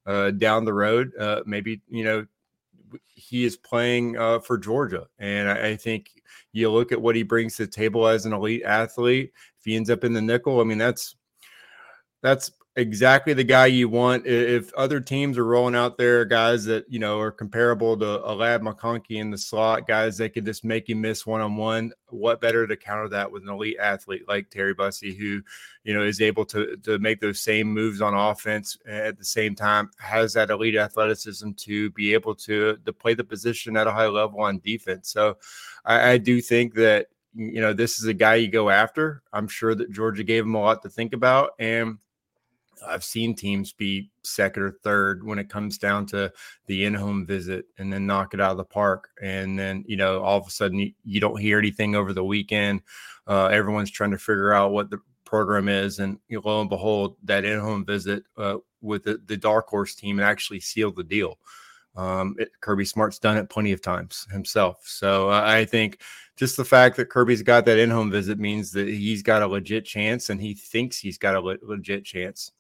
uh, 0.07 0.31
down 0.31 0.65
the 0.65 0.73
road, 0.73 1.11
uh, 1.19 1.41
maybe 1.45 1.81
you 1.87 2.03
know 2.03 2.25
he 3.05 3.45
is 3.45 3.55
playing 3.55 4.17
uh, 4.17 4.39
for 4.39 4.57
Georgia, 4.57 5.05
and 5.19 5.47
I, 5.47 5.67
I, 5.67 5.75
think 5.75 6.09
you 6.53 6.71
look 6.71 6.91
at 6.91 6.99
what 6.99 7.15
he 7.15 7.21
brings 7.21 7.55
to 7.57 7.67
the 7.67 7.71
table 7.71 8.07
as 8.07 8.25
an 8.25 8.33
elite 8.33 8.63
athlete. 8.63 9.31
If 9.59 9.65
he 9.65 9.75
ends 9.75 9.91
up 9.91 10.03
in 10.03 10.13
the 10.13 10.21
nickel, 10.23 10.59
I 10.59 10.63
mean 10.63 10.79
that's 10.79 11.15
that's 12.23 12.49
exactly 12.75 13.33
the 13.33 13.43
guy 13.43 13.65
you 13.65 13.89
want. 13.89 14.25
If 14.25 14.73
other 14.73 14.99
teams 14.99 15.38
are 15.38 15.45
rolling 15.45 15.75
out 15.75 15.97
there 15.97 16.25
guys 16.25 16.65
that 16.65 16.85
you 16.89 16.99
know 16.99 17.19
are 17.19 17.31
comparable 17.31 17.97
to 17.97 18.25
a 18.25 18.33
Ladd 18.33 18.61
McConkey 18.61 19.17
in 19.17 19.31
the 19.31 19.38
slot, 19.38 19.88
guys 19.88 20.17
that 20.17 20.33
could 20.33 20.45
just 20.45 20.63
make 20.63 20.88
you 20.88 20.95
miss 20.95 21.25
one 21.25 21.41
on 21.41 21.55
one, 21.57 21.91
what 22.07 22.41
better 22.41 22.65
to 22.67 22.77
counter 22.77 23.09
that 23.09 23.31
with 23.31 23.43
an 23.43 23.49
elite 23.49 23.77
athlete 23.79 24.27
like 24.27 24.49
Terry 24.49 24.73
Bussey, 24.73 25.13
who 25.13 25.41
you 25.83 25.93
know 25.93 26.03
is 26.03 26.21
able 26.21 26.45
to 26.45 26.77
to 26.77 26.99
make 26.99 27.19
those 27.19 27.39
same 27.39 27.67
moves 27.67 28.01
on 28.01 28.13
offense 28.13 28.77
at 28.88 29.17
the 29.17 29.25
same 29.25 29.55
time, 29.55 29.91
has 29.99 30.33
that 30.33 30.49
elite 30.49 30.75
athleticism 30.77 31.51
to 31.51 31.89
be 31.91 32.13
able 32.13 32.35
to 32.35 32.77
to 32.85 32.93
play 32.93 33.13
the 33.13 33.23
position 33.23 33.77
at 33.77 33.88
a 33.88 33.91
high 33.91 34.07
level 34.07 34.41
on 34.41 34.59
defense. 34.59 35.11
So 35.11 35.38
I, 35.85 36.11
I 36.11 36.17
do 36.17 36.41
think 36.41 36.75
that 36.75 37.07
you 37.35 37.61
know 37.61 37.73
this 37.73 37.99
is 37.99 38.05
a 38.05 38.13
guy 38.13 38.35
you 38.35 38.47
go 38.47 38.69
after. 38.69 39.21
I'm 39.33 39.47
sure 39.47 39.75
that 39.75 39.91
Georgia 39.91 40.23
gave 40.23 40.43
him 40.43 40.55
a 40.55 40.61
lot 40.61 40.81
to 40.83 40.89
think 40.89 41.13
about 41.13 41.51
and 41.59 41.97
I've 42.88 43.03
seen 43.03 43.36
teams 43.36 43.74
be 43.74 44.09
second 44.24 44.63
or 44.63 44.71
third 44.71 45.24
when 45.24 45.39
it 45.39 45.50
comes 45.50 45.77
down 45.77 46.05
to 46.07 46.31
the 46.67 46.86
in-home 46.86 47.25
visit 47.25 47.65
and 47.77 47.91
then 47.91 48.05
knock 48.05 48.33
it 48.33 48.41
out 48.41 48.51
of 48.51 48.57
the 48.57 48.65
park. 48.65 49.09
And 49.21 49.57
then, 49.57 49.83
you 49.88 49.98
know, 49.98 50.21
all 50.21 50.38
of 50.38 50.48
a 50.48 50.51
sudden 50.51 50.79
you, 50.79 50.93
you 51.03 51.19
don't 51.19 51.39
hear 51.39 51.57
anything 51.59 51.95
over 51.95 52.13
the 52.13 52.24
weekend. 52.24 52.81
Uh, 53.27 53.48
everyone's 53.48 53.91
trying 53.91 54.12
to 54.12 54.17
figure 54.17 54.53
out 54.53 54.71
what 54.71 54.89
the 54.89 55.00
program 55.25 55.69
is. 55.69 56.00
And 56.00 56.17
you 56.27 56.38
know, 56.38 56.41
lo 56.43 56.62
and 56.62 56.69
behold, 56.69 57.15
that 57.24 57.45
in-home 57.45 57.86
visit 57.86 58.24
uh, 58.38 58.57
with 58.81 59.03
the, 59.03 59.21
the 59.25 59.38
dark 59.38 59.67
horse 59.67 59.95
team 59.95 60.19
actually 60.19 60.59
sealed 60.59 60.95
the 60.95 61.03
deal. 61.03 61.38
Um, 61.95 62.36
it, 62.39 62.51
Kirby 62.62 62.86
Smart's 62.86 63.19
done 63.19 63.38
it 63.38 63.50
plenty 63.50 63.71
of 63.71 63.81
times 63.81 64.27
himself. 64.31 64.81
So 64.86 65.29
uh, 65.29 65.41
I 65.43 65.65
think 65.65 66.01
just 66.38 66.55
the 66.55 66.63
fact 66.63 66.95
that 66.95 67.09
Kirby's 67.09 67.41
got 67.41 67.65
that 67.65 67.79
in-home 67.79 68.09
visit 68.09 68.39
means 68.39 68.71
that 68.71 68.88
he's 68.88 69.21
got 69.21 69.41
a 69.41 69.48
legit 69.48 69.86
chance 69.86 70.29
and 70.29 70.39
he 70.39 70.53
thinks 70.53 70.98
he's 70.98 71.17
got 71.17 71.36
a 71.36 71.41
le- 71.41 71.57
legit 71.62 72.05
chance. 72.05 72.53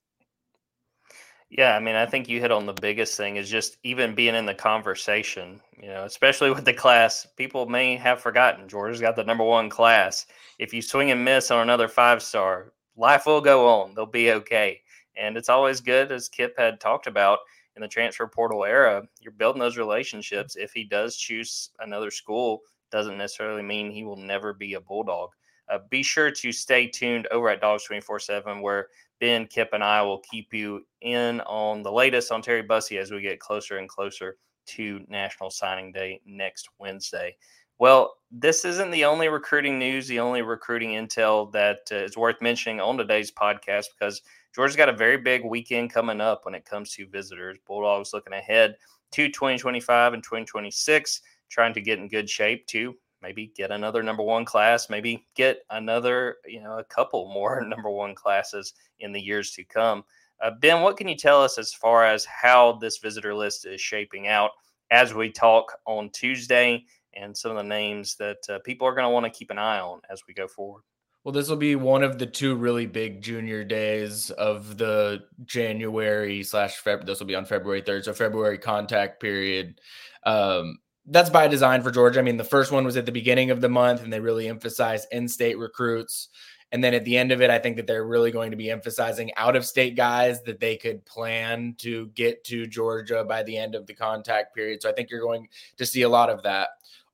Yeah, 1.49 1.75
I 1.75 1.79
mean, 1.79 1.95
I 1.95 2.05
think 2.05 2.29
you 2.29 2.39
hit 2.39 2.51
on 2.51 2.67
the 2.67 2.73
biggest 2.73 3.17
thing 3.17 3.37
is 3.37 3.49
just 3.49 3.77
even 3.83 4.13
being 4.13 4.35
in 4.35 4.45
the 4.45 4.53
conversation, 4.53 5.59
you 5.81 5.87
know, 5.87 6.03
especially 6.05 6.51
with 6.51 6.63
the 6.63 6.73
class. 6.73 7.25
People 7.37 7.65
may 7.65 7.95
have 7.95 8.21
forgotten 8.21 8.67
Georgia's 8.69 9.01
got 9.01 9.15
the 9.15 9.23
number 9.23 9.43
one 9.43 9.67
class. 9.69 10.27
If 10.59 10.73
you 10.73 10.81
swing 10.83 11.09
and 11.09 11.25
miss 11.25 11.49
on 11.49 11.61
another 11.61 11.87
five 11.87 12.21
star, 12.21 12.73
life 12.95 13.25
will 13.25 13.41
go 13.41 13.67
on. 13.67 13.95
They'll 13.95 14.05
be 14.05 14.31
okay. 14.33 14.81
And 15.17 15.35
it's 15.35 15.49
always 15.49 15.81
good, 15.81 16.11
as 16.11 16.29
Kipp 16.29 16.53
had 16.55 16.79
talked 16.79 17.07
about 17.07 17.39
in 17.75 17.81
the 17.81 17.87
transfer 17.87 18.27
portal 18.27 18.63
era, 18.63 19.03
you're 19.19 19.31
building 19.31 19.59
those 19.59 19.77
relationships. 19.77 20.55
If 20.55 20.71
he 20.73 20.83
does 20.83 21.17
choose 21.17 21.71
another 21.79 22.11
school, 22.11 22.61
doesn't 22.91 23.17
necessarily 23.17 23.63
mean 23.63 23.89
he 23.89 24.03
will 24.03 24.17
never 24.17 24.53
be 24.53 24.75
a 24.75 24.81
Bulldog. 24.81 25.29
Uh, 25.67 25.79
be 25.89 26.03
sure 26.03 26.31
to 26.31 26.51
stay 26.51 26.87
tuned 26.87 27.27
over 27.31 27.49
at 27.49 27.61
Dawgs 27.61 27.83
24 27.85 28.19
7, 28.19 28.61
where 28.61 28.87
Ben, 29.19 29.47
Kipp, 29.47 29.69
and 29.73 29.83
I 29.83 30.01
will 30.01 30.19
keep 30.19 30.53
you 30.53 30.85
in 31.01 31.41
on 31.41 31.83
the 31.83 31.91
latest 31.91 32.31
on 32.31 32.41
Terry 32.41 32.63
Bussey 32.63 32.97
as 32.97 33.11
we 33.11 33.21
get 33.21 33.39
closer 33.39 33.77
and 33.77 33.89
closer 33.89 34.37
to 34.67 35.03
National 35.07 35.49
Signing 35.49 35.91
Day 35.91 36.21
next 36.25 36.69
Wednesday. 36.79 37.35
Well, 37.79 38.15
this 38.31 38.65
isn't 38.65 38.91
the 38.91 39.05
only 39.05 39.29
recruiting 39.29 39.79
news, 39.79 40.07
the 40.07 40.19
only 40.19 40.41
recruiting 40.41 40.91
intel 40.91 41.51
that 41.53 41.79
uh, 41.91 41.95
is 41.95 42.17
worth 42.17 42.41
mentioning 42.41 42.81
on 42.81 42.97
today's 42.97 43.31
podcast 43.31 43.85
because 43.97 44.21
Georgia's 44.53 44.75
got 44.75 44.89
a 44.89 44.93
very 44.93 45.17
big 45.17 45.45
weekend 45.45 45.93
coming 45.93 46.19
up 46.19 46.45
when 46.45 46.55
it 46.55 46.65
comes 46.65 46.91
to 46.93 47.07
visitors. 47.07 47.57
Bulldogs 47.65 48.13
looking 48.13 48.33
ahead 48.33 48.75
to 49.11 49.27
2025 49.27 50.13
and 50.13 50.23
2026, 50.23 51.21
trying 51.49 51.73
to 51.73 51.81
get 51.81 51.99
in 51.99 52.07
good 52.07 52.29
shape 52.29 52.67
to 52.67 52.95
maybe 53.21 53.51
get 53.55 53.71
another 53.71 54.03
number 54.03 54.23
one 54.23 54.45
class, 54.45 54.89
maybe 54.89 55.27
get 55.35 55.59
another, 55.69 56.37
you 56.45 56.61
know, 56.61 56.79
a 56.79 56.83
couple 56.83 57.31
more 57.33 57.61
number 57.65 57.89
one 57.89 58.15
classes 58.15 58.73
in 58.99 59.11
the 59.11 59.21
years 59.21 59.51
to 59.51 59.63
come. 59.63 60.03
Uh, 60.41 60.51
ben, 60.59 60.81
what 60.81 60.97
can 60.97 61.07
you 61.07 61.17
tell 61.17 61.43
us 61.43 61.57
as 61.57 61.73
far 61.73 62.05
as 62.05 62.25
how 62.25 62.73
this 62.73 62.97
visitor 62.97 63.35
list 63.35 63.65
is 63.65 63.81
shaping 63.81 64.27
out 64.27 64.51
as 64.91 65.13
we 65.13 65.29
talk 65.29 65.73
on 65.85 66.09
Tuesday 66.11 66.83
and 67.13 67.35
some 67.35 67.51
of 67.51 67.57
the 67.57 67.63
names 67.63 68.15
that 68.15 68.37
uh, 68.49 68.59
people 68.59 68.87
are 68.87 68.93
going 68.93 69.03
to 69.03 69.09
want 69.09 69.25
to 69.25 69.29
keep 69.29 69.51
an 69.51 69.57
eye 69.57 69.79
on 69.79 69.99
as 70.09 70.21
we 70.27 70.33
go 70.33 70.47
forward? 70.47 70.83
Well, 71.23 71.33
this 71.33 71.49
will 71.49 71.57
be 71.57 71.75
one 71.75 72.01
of 72.01 72.17
the 72.17 72.25
two 72.25 72.55
really 72.55 72.85
big 72.85 73.21
junior 73.21 73.65
days 73.65 74.31
of 74.31 74.77
the 74.77 75.23
January 75.43 76.43
slash 76.43 76.77
February. 76.77 77.05
This 77.05 77.19
will 77.19 77.27
be 77.27 77.35
on 77.35 77.45
February 77.45 77.81
3rd. 77.81 78.05
So, 78.05 78.13
February 78.13 78.57
contact 78.57 79.21
period. 79.21 79.81
Um, 80.23 80.79
that's 81.09 81.29
by 81.29 81.47
design 81.47 81.81
for 81.81 81.91
Georgia. 81.91 82.19
I 82.19 82.23
mean, 82.23 82.37
the 82.37 82.43
first 82.43 82.71
one 82.71 82.85
was 82.85 82.97
at 82.97 83.05
the 83.05 83.11
beginning 83.11 83.51
of 83.51 83.61
the 83.61 83.69
month, 83.69 84.03
and 84.03 84.11
they 84.11 84.19
really 84.19 84.47
emphasized 84.47 85.07
in-state 85.11 85.57
recruits. 85.57 86.29
And 86.71 86.83
then 86.83 86.93
at 86.93 87.03
the 87.03 87.17
end 87.17 87.31
of 87.31 87.41
it, 87.41 87.49
I 87.49 87.57
think 87.57 87.77
that 87.77 87.87
they're 87.87 88.05
really 88.05 88.31
going 88.31 88.51
to 88.51 88.57
be 88.57 88.69
emphasizing 88.69 89.31
out-of-state 89.35 89.95
guys 89.95 90.43
that 90.43 90.59
they 90.59 90.77
could 90.77 91.03
plan 91.05 91.73
to 91.79 92.07
get 92.09 92.43
to 92.43 92.67
Georgia 92.67 93.23
by 93.23 93.41
the 93.41 93.57
end 93.57 93.73
of 93.73 93.87
the 93.87 93.95
contact 93.95 94.53
period. 94.53 94.81
So 94.81 94.89
I 94.89 94.93
think 94.93 95.09
you're 95.09 95.19
going 95.19 95.47
to 95.77 95.85
see 95.85 96.03
a 96.03 96.09
lot 96.09 96.29
of 96.29 96.43
that. 96.43 96.69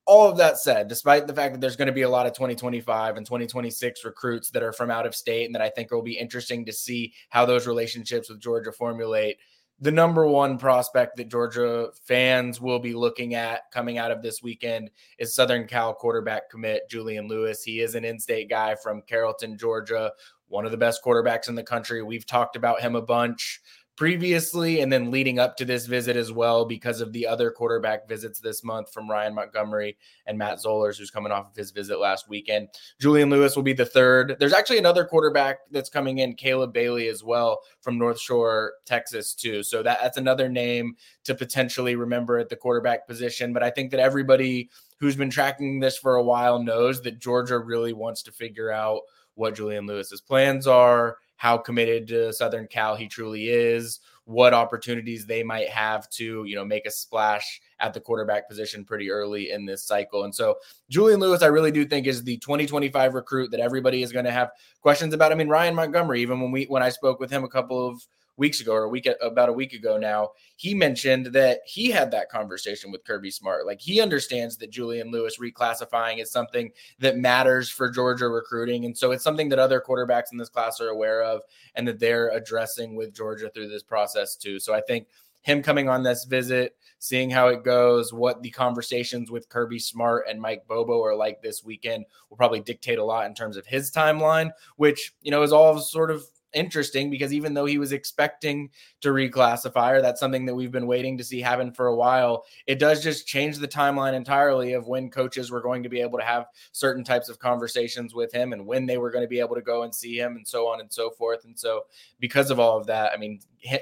All 0.07 0.29
of 0.29 0.37
that 0.37 0.57
said, 0.57 0.87
despite 0.87 1.25
the 1.25 1.33
fact 1.33 1.53
that 1.53 1.61
there's 1.61 1.77
going 1.77 1.87
to 1.87 1.93
be 1.93 2.03
a 2.03 2.09
lot 2.09 2.27
of 2.27 2.33
2025 2.33 3.17
and 3.17 3.25
2026 3.25 4.03
recruits 4.03 4.51
that 4.51 4.61
are 4.61 4.73
from 4.73 4.91
out 4.91 5.05
of 5.05 5.15
state, 5.15 5.45
and 5.45 5.55
that 5.55 5.61
I 5.61 5.69
think 5.69 5.89
will 5.89 6.03
be 6.03 6.19
interesting 6.19 6.65
to 6.65 6.73
see 6.73 7.13
how 7.29 7.45
those 7.45 7.65
relationships 7.65 8.29
with 8.29 8.41
Georgia 8.41 8.71
formulate 8.71 9.37
the 9.79 9.91
number 9.91 10.25
one 10.25 10.57
prospect 10.57 11.17
that 11.17 11.29
Georgia 11.29 11.89
fans 12.05 12.61
will 12.61 12.79
be 12.79 12.93
looking 12.93 13.35
at 13.35 13.69
coming 13.71 13.97
out 13.97 14.11
of 14.11 14.21
this 14.21 14.41
weekend 14.41 14.89
is 15.19 15.35
Southern 15.35 15.67
Cal 15.67 15.93
quarterback 15.93 16.49
commit 16.49 16.89
Julian 16.89 17.27
Lewis. 17.27 17.63
He 17.63 17.81
is 17.81 17.95
an 17.95 18.05
in 18.05 18.19
state 18.19 18.49
guy 18.49 18.75
from 18.75 19.01
Carrollton, 19.01 19.57
Georgia, 19.57 20.11
one 20.47 20.65
of 20.65 20.71
the 20.71 20.77
best 20.77 21.03
quarterbacks 21.03 21.49
in 21.49 21.55
the 21.55 21.63
country. 21.63 22.01
We've 22.03 22.25
talked 22.25 22.55
about 22.55 22.79
him 22.79 22.95
a 22.95 23.01
bunch 23.01 23.61
previously 23.95 24.81
and 24.81 24.91
then 24.91 25.09
leading 25.09 25.39
up 25.39 25.55
to 25.55 25.63
this 25.63 25.85
visit 25.85 26.17
as 26.17 26.31
well 26.31 26.65
because 26.65 26.99
of 26.99 27.13
the 27.13 27.25
other 27.25 27.49
quarterback 27.49 28.07
visits 28.09 28.39
this 28.39 28.63
month 28.63 28.91
from 28.91 29.09
Ryan 29.09 29.33
Montgomery 29.33 29.97
and 30.25 30.37
Matt 30.37 30.57
Zollers, 30.57 30.97
who's 30.97 31.11
coming 31.11 31.31
off 31.31 31.49
of 31.49 31.55
his 31.55 31.71
visit 31.71 31.99
last 31.99 32.27
weekend. 32.27 32.69
Julian 32.99 33.29
Lewis 33.29 33.55
will 33.55 33.63
be 33.63 33.73
the 33.73 33.85
third. 33.85 34.35
There's 34.39 34.53
actually 34.53 34.79
another 34.79 35.05
quarterback 35.05 35.59
that's 35.71 35.89
coming 35.89 36.17
in, 36.17 36.35
Caleb 36.35 36.73
Bailey, 36.73 37.07
as 37.07 37.23
well 37.23 37.59
from 37.79 37.97
North 37.97 38.19
Shore, 38.19 38.73
Texas, 38.85 39.33
too. 39.33 39.63
So 39.63 39.81
that, 39.83 39.99
that's 40.01 40.17
another 40.17 40.49
name 40.49 40.95
to 41.23 41.33
potentially 41.33 41.95
remember 41.95 42.37
at 42.37 42.49
the 42.49 42.55
quarterback 42.57 43.07
position. 43.07 43.53
But 43.53 43.63
I 43.63 43.69
think 43.69 43.91
that 43.91 43.99
everybody 44.01 44.69
who's 44.99 45.15
been 45.15 45.29
tracking 45.29 45.79
this 45.79 45.97
for 45.97 46.15
a 46.15 46.23
while 46.23 46.61
knows 46.61 47.01
that 47.03 47.19
Georgia 47.19 47.59
really 47.59 47.93
wants 47.93 48.23
to 48.23 48.31
figure 48.31 48.71
out 48.71 49.01
what 49.35 49.55
Julian 49.55 49.85
Lewis's 49.85 50.21
plans 50.21 50.65
are 50.67 51.17
how 51.37 51.57
committed 51.57 52.07
to 52.07 52.33
Southern 52.33 52.67
Cal 52.67 52.95
he 52.95 53.07
truly 53.07 53.49
is, 53.49 53.99
what 54.25 54.53
opportunities 54.53 55.25
they 55.25 55.43
might 55.43 55.69
have 55.69 56.09
to, 56.09 56.43
you 56.45 56.55
know, 56.55 56.65
make 56.65 56.85
a 56.85 56.91
splash 56.91 57.61
at 57.79 57.93
the 57.93 57.99
quarterback 57.99 58.49
position 58.49 58.83
pretty 58.83 59.11
early 59.11 59.51
in 59.51 59.65
this 59.65 59.83
cycle. 59.83 60.23
And 60.23 60.33
so 60.33 60.55
Julian 60.89 61.19
Lewis, 61.19 61.43
I 61.43 61.47
really 61.47 61.71
do 61.71 61.85
think 61.85 62.07
is 62.07 62.23
the 62.23 62.37
2025 62.37 63.13
recruit 63.13 63.51
that 63.51 63.59
everybody 63.59 64.01
is 64.01 64.11
going 64.11 64.25
to 64.25 64.31
have 64.31 64.49
questions 64.81 65.13
about. 65.13 65.31
I 65.31 65.35
mean, 65.35 65.49
Ryan 65.49 65.75
Montgomery, 65.75 66.21
even 66.21 66.41
when 66.41 66.51
we 66.51 66.65
when 66.65 66.83
I 66.83 66.89
spoke 66.89 67.19
with 67.19 67.29
him 67.29 67.43
a 67.43 67.49
couple 67.49 67.87
of 67.87 68.01
weeks 68.37 68.61
ago 68.61 68.73
or 68.73 68.83
a 68.83 68.89
week 68.89 69.07
about 69.21 69.49
a 69.49 69.53
week 69.53 69.73
ago 69.73 69.97
now, 69.97 70.31
he 70.55 70.73
mentioned 70.73 71.27
that 71.27 71.59
he 71.65 71.89
had 71.89 72.11
that 72.11 72.29
conversation 72.29 72.91
with 72.91 73.03
Kirby 73.03 73.31
Smart. 73.31 73.65
Like 73.65 73.81
he 73.81 74.01
understands 74.01 74.57
that 74.57 74.71
Julian 74.71 75.11
Lewis 75.11 75.37
reclassifying 75.39 76.21
is 76.21 76.31
something 76.31 76.71
that 76.99 77.17
matters 77.17 77.69
for 77.69 77.89
Georgia 77.89 78.27
recruiting. 78.27 78.85
And 78.85 78.97
so 78.97 79.11
it's 79.11 79.23
something 79.23 79.49
that 79.49 79.59
other 79.59 79.81
quarterbacks 79.85 80.31
in 80.31 80.37
this 80.37 80.49
class 80.49 80.81
are 80.81 80.89
aware 80.89 81.23
of 81.23 81.41
and 81.75 81.87
that 81.87 81.99
they're 81.99 82.29
addressing 82.29 82.95
with 82.95 83.13
Georgia 83.13 83.49
through 83.49 83.69
this 83.69 83.83
process 83.83 84.35
too. 84.35 84.59
So 84.59 84.73
I 84.73 84.81
think 84.81 85.07
him 85.45 85.61
coming 85.61 85.87
on 85.87 86.01
this 86.01 86.25
visit, 86.25 86.75
seeing 86.97 87.29
how 87.29 87.49
it 87.49 87.63
goes, 87.63 88.11
what 88.11 88.41
the 88.41 88.49
conversations 88.49 89.29
with 89.29 89.47
Kirby 89.47 89.77
Smart 89.77 90.25
and 90.27 90.41
Mike 90.41 90.67
Bobo 90.67 91.03
are 91.03 91.15
like 91.15 91.39
this 91.39 91.63
weekend 91.63 92.05
will 92.29 92.37
probably 92.37 92.61
dictate 92.61 92.97
a 92.97 93.03
lot 93.03 93.27
in 93.27 93.35
terms 93.35 93.55
of 93.55 93.67
his 93.67 93.91
timeline, 93.91 94.49
which, 94.77 95.13
you 95.21 95.29
know, 95.29 95.43
is 95.43 95.53
all 95.53 95.77
sort 95.77 96.09
of 96.09 96.25
interesting 96.55 97.09
because 97.09 97.33
even 97.33 97.53
though 97.53 97.65
he 97.65 97.77
was 97.77 97.91
expecting 97.91 98.69
to 99.01 99.09
reclassify, 99.09 99.91
or 99.91 100.01
that's 100.01 100.19
something 100.19 100.45
that 100.45 100.55
we've 100.55 100.71
been 100.71 100.87
waiting 100.87 101.17
to 101.17 101.23
see 101.23 101.41
happen 101.41 101.71
for 101.71 101.87
a 101.87 101.95
while, 101.95 102.45
it 102.65 102.79
does 102.79 103.03
just 103.03 103.27
change 103.27 103.57
the 103.57 103.67
timeline 103.67 104.13
entirely 104.13 104.73
of 104.73 104.87
when 104.87 105.09
coaches 105.09 105.51
were 105.51 105.61
going 105.61 105.83
to 105.83 105.89
be 105.89 106.01
able 106.01 106.17
to 106.17 106.25
have 106.25 106.47
certain 106.71 107.03
types 107.03 107.29
of 107.29 107.37
conversations 107.37 108.15
with 108.15 108.33
him 108.33 108.53
and 108.53 108.65
when 108.65 108.85
they 108.85 108.97
were 108.97 109.11
going 109.11 109.23
to 109.23 109.29
be 109.29 109.39
able 109.39 109.55
to 109.55 109.61
go 109.61 109.83
and 109.83 109.93
see 109.93 110.17
him 110.17 110.35
and 110.35 110.47
so 110.47 110.67
on 110.67 110.79
and 110.79 110.91
so 110.91 111.11
forth. 111.11 111.45
And 111.45 111.57
so, 111.57 111.83
because 112.19 112.49
of 112.49 112.59
all 112.59 112.77
of 112.77 112.87
that, 112.87 113.11
I 113.13 113.17
mean, 113.17 113.39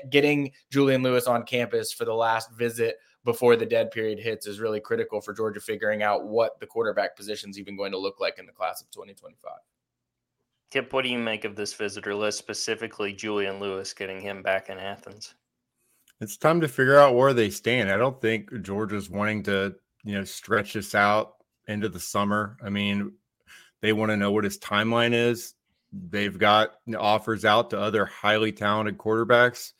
getting 0.09 0.51
Julian 0.71 1.03
Lewis 1.03 1.27
on 1.27 1.43
campus 1.43 1.91
for 1.91 2.05
the 2.05 2.13
last 2.13 2.51
visit 2.51 2.97
before 3.25 3.55
the 3.55 3.65
dead 3.65 3.91
period 3.91 4.19
hits 4.19 4.47
is 4.47 4.59
really 4.59 4.79
critical 4.79 5.21
for 5.21 5.33
Georgia 5.33 5.61
figuring 5.61 6.03
out 6.03 6.27
what 6.27 6.59
the 6.59 6.67
quarterback 6.67 7.15
position 7.15 7.49
is 7.49 7.57
even 7.57 7.77
going 7.77 7.91
to 7.91 7.97
look 7.97 8.19
like 8.19 8.37
in 8.37 8.45
the 8.45 8.51
class 8.51 8.81
of 8.81 8.91
2025. 8.91 9.51
Kipp, 10.73 10.91
what 10.91 11.03
do 11.03 11.09
you 11.09 11.19
make 11.19 11.45
of 11.45 11.55
this 11.55 11.71
visitor 11.71 12.15
list, 12.15 12.39
specifically 12.39 13.13
Julian 13.13 13.59
Lewis 13.59 13.93
getting 13.93 14.19
him 14.19 14.41
back 14.41 14.69
in 14.69 14.79
Athens? 14.79 15.35
It's 16.19 16.35
time 16.35 16.59
to 16.61 16.67
figure 16.67 16.97
out 16.97 17.13
where 17.13 17.31
they 17.31 17.51
stand. 17.51 17.91
I 17.91 17.97
don't 17.97 18.19
think 18.19 18.49
Georgia's 18.63 19.07
wanting 19.07 19.43
to, 19.43 19.75
you 20.03 20.15
know, 20.15 20.23
stretch 20.23 20.73
this 20.73 20.95
out 20.95 21.33
into 21.67 21.89
the 21.89 21.99
summer. 21.99 22.57
I 22.65 22.71
mean, 22.71 23.11
they 23.83 23.93
want 23.93 24.09
to 24.13 24.17
know 24.17 24.31
what 24.31 24.45
his 24.45 24.57
timeline 24.57 25.13
is. 25.13 25.53
they've 25.91 26.39
got 26.39 26.71
offers 26.97 27.45
out 27.45 27.69
to 27.69 27.79
other 27.79 28.05
highly 28.05 28.51
talented 28.51 28.97
quarterbacks. 28.97 29.73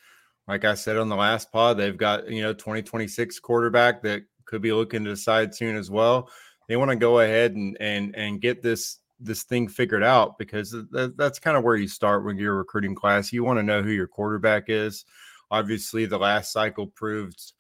Like 0.48 0.64
I 0.64 0.76
said 0.76 0.98
on 0.98 1.10
the 1.10 1.16
last 1.16 1.52
pod, 1.52 1.76
they've 1.76 1.98
got 1.98 2.30
you 2.30 2.44
know 2.44 2.54
2026 2.54 3.40
quarterback 3.40 4.04
that 4.04 4.26
could 4.46 4.62
be 4.62 4.72
looking 4.72 5.04
to 5.06 5.10
decide 5.10 5.56
soon 5.56 5.76
as 5.76 5.90
well. 5.90 6.30
They 6.70 6.76
want 6.76 6.92
to 6.92 6.96
go 6.96 7.22
ahead 7.22 7.54
and 7.56 7.76
and 7.80 8.16
and 8.16 8.40
get 8.40 8.62
this 8.62 9.00
this 9.24 9.44
thing 9.44 9.68
figured 9.68 10.04
out 10.04 10.38
because 10.38 10.72
that, 10.72 11.14
that's 11.18 11.40
kind 11.40 11.58
of 11.58 11.64
where 11.64 11.76
you 11.76 11.88
start 11.88 12.26
when 12.26 12.38
you're 12.38 12.56
recruiting 12.56 12.96
class. 12.96 13.32
You 13.32 13.44
want 13.44 13.60
to 13.60 13.64
know 13.64 13.82
who 13.82 13.92
your 13.92 14.08
quarterback 14.08 14.66
is. 14.68 15.06
Obviously, 15.52 16.06
the 16.06 16.18
last 16.18 16.52
cycle 16.52 16.88
proved 16.88 17.54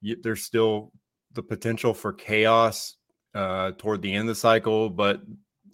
you, 0.00 0.16
there's 0.22 0.42
still 0.42 0.92
the 1.32 1.42
potential 1.42 1.94
for 1.94 2.12
chaos 2.12 2.96
uh, 3.34 3.72
toward 3.78 4.02
the 4.02 4.12
end 4.12 4.22
of 4.22 4.34
the 4.34 4.40
cycle, 4.40 4.90
but 4.90 5.20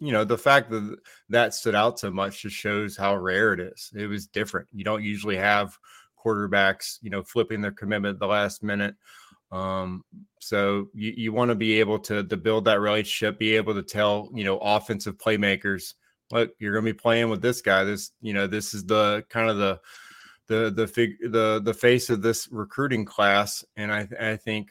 you 0.01 0.11
know 0.11 0.25
the 0.25 0.39
fact 0.39 0.71
that 0.71 0.97
that 1.29 1.55
stood 1.55 1.77
out 1.77 1.99
so 1.99 2.11
much 2.11 2.43
just 2.43 2.57
shows 2.57 2.97
how 2.97 3.17
rare 3.17 3.53
it 3.53 3.61
is. 3.61 3.91
It 3.95 4.07
was 4.07 4.27
different. 4.27 4.67
You 4.73 4.85
don't 4.85 5.03
usually 5.03 5.37
have 5.37 5.79
quarterbacks, 6.23 6.99
you 7.03 7.11
know, 7.11 7.23
flipping 7.23 7.61
their 7.61 7.73
commitment 7.73 8.19
the 8.19 8.27
last 8.27 8.63
minute. 8.63 8.95
Um, 9.53 10.05
so 10.41 10.89
you, 10.95 11.13
you 11.17 11.33
want 11.33 11.51
to 11.51 11.55
be 11.55 11.79
able 11.79 11.99
to 12.01 12.25
to 12.25 12.37
build 12.37 12.65
that 12.65 12.81
relationship, 12.81 13.39
be 13.39 13.55
able 13.57 13.75
to 13.75 13.83
tell 13.83 14.31
you 14.35 14.45
know 14.45 14.59
offensive 14.59 15.19
playmakers, 15.19 15.95
look, 16.33 16.51
you're 16.59 16.73
going 16.73 16.85
to 16.87 16.93
be 16.93 16.99
playing 16.99 17.29
with 17.29 17.43
this 17.43 17.61
guy. 17.61 17.85
This 17.85 18.11
you 18.21 18.33
know 18.33 18.47
this 18.47 18.75
is 18.75 18.85
the 18.85 19.25
kind 19.29 19.51
of 19.51 19.59
the 19.59 19.81
the 20.49 20.71
the 20.71 20.87
fig 20.87 21.19
the 21.21 21.61
the 21.63 21.75
face 21.75 22.11
of 22.11 22.23
this 22.23 22.49
recruiting 22.51 23.05
class, 23.05 23.65
and 23.77 23.93
I 23.93 24.09
I 24.19 24.37
think 24.37 24.71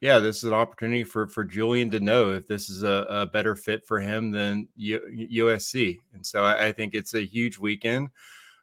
yeah, 0.00 0.18
this 0.18 0.38
is 0.38 0.44
an 0.44 0.52
opportunity 0.52 1.04
for 1.04 1.26
for 1.26 1.44
Julian 1.44 1.90
to 1.90 2.00
know 2.00 2.32
if 2.32 2.46
this 2.46 2.70
is 2.70 2.82
a, 2.82 3.06
a 3.08 3.26
better 3.26 3.56
fit 3.56 3.86
for 3.86 4.00
him 4.00 4.30
than 4.30 4.68
U, 4.76 5.00
USC, 5.32 5.98
and 6.12 6.24
so 6.24 6.44
I, 6.44 6.66
I, 6.66 6.72
think 6.72 6.94
it's 6.94 7.14
a 7.14 7.24
huge 7.24 7.58
weekend, 7.58 8.10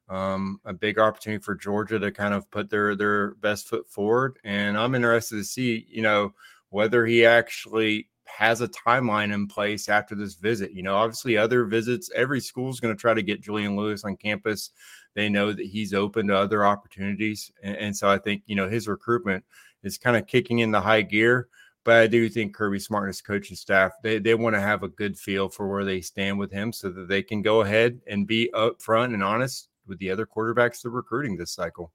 um, 0.09 0.59
a 0.65 0.73
big 0.73 0.99
opportunity 0.99 1.41
for 1.41 1.55
Georgia 1.55 1.99
to 1.99 2.11
kind 2.11 2.33
of 2.33 2.49
put 2.51 2.69
their 2.69 2.95
their 2.95 3.35
best 3.35 3.67
foot 3.67 3.89
forward, 3.89 4.37
and 4.43 4.77
I'm 4.77 4.95
interested 4.95 5.37
to 5.37 5.43
see 5.43 5.87
you 5.89 6.01
know 6.01 6.33
whether 6.69 7.05
he 7.05 7.25
actually 7.25 8.09
has 8.25 8.61
a 8.61 8.67
timeline 8.67 9.33
in 9.33 9.47
place 9.47 9.87
after 9.87 10.13
this 10.13 10.35
visit. 10.35 10.71
You 10.71 10.83
know, 10.83 10.95
obviously 10.95 11.37
other 11.37 11.65
visits, 11.65 12.11
every 12.15 12.41
school 12.41 12.69
is 12.69 12.79
going 12.79 12.93
to 12.93 12.99
try 12.99 13.13
to 13.13 13.23
get 13.23 13.41
Julian 13.41 13.75
Lewis 13.77 14.03
on 14.03 14.17
campus. 14.17 14.71
They 15.13 15.29
know 15.29 15.53
that 15.53 15.65
he's 15.65 15.93
open 15.93 16.27
to 16.27 16.37
other 16.37 16.65
opportunities, 16.65 17.51
and, 17.63 17.77
and 17.77 17.97
so 17.97 18.09
I 18.09 18.17
think 18.17 18.43
you 18.45 18.55
know 18.55 18.69
his 18.69 18.87
recruitment 18.87 19.43
is 19.83 19.97
kind 19.97 20.17
of 20.17 20.27
kicking 20.27 20.59
in 20.59 20.71
the 20.71 20.81
high 20.81 21.01
gear. 21.01 21.47
But 21.83 21.97
I 21.97 22.07
do 22.07 22.27
think 22.29 22.55
Kirby 22.55 22.79
Smart 22.79 23.03
and 23.03 23.09
his 23.09 23.21
coaching 23.21 23.55
staff, 23.55 23.91
they, 24.01 24.17
they 24.17 24.33
want 24.33 24.55
to 24.55 24.59
have 24.59 24.81
a 24.81 24.87
good 24.87 25.15
feel 25.15 25.49
for 25.49 25.67
where 25.67 25.85
they 25.85 26.01
stand 26.01 26.39
with 26.39 26.51
him 26.51 26.73
so 26.73 26.89
that 26.89 27.07
they 27.07 27.21
can 27.21 27.43
go 27.43 27.61
ahead 27.61 28.01
and 28.07 28.25
be 28.25 28.49
upfront 28.55 29.13
and 29.13 29.23
honest 29.23 29.69
with 29.87 29.99
the 29.99 30.09
other 30.09 30.25
quarterbacks 30.25 30.81
they're 30.81 30.91
recruiting 30.91 31.37
this 31.37 31.51
cycle. 31.51 31.91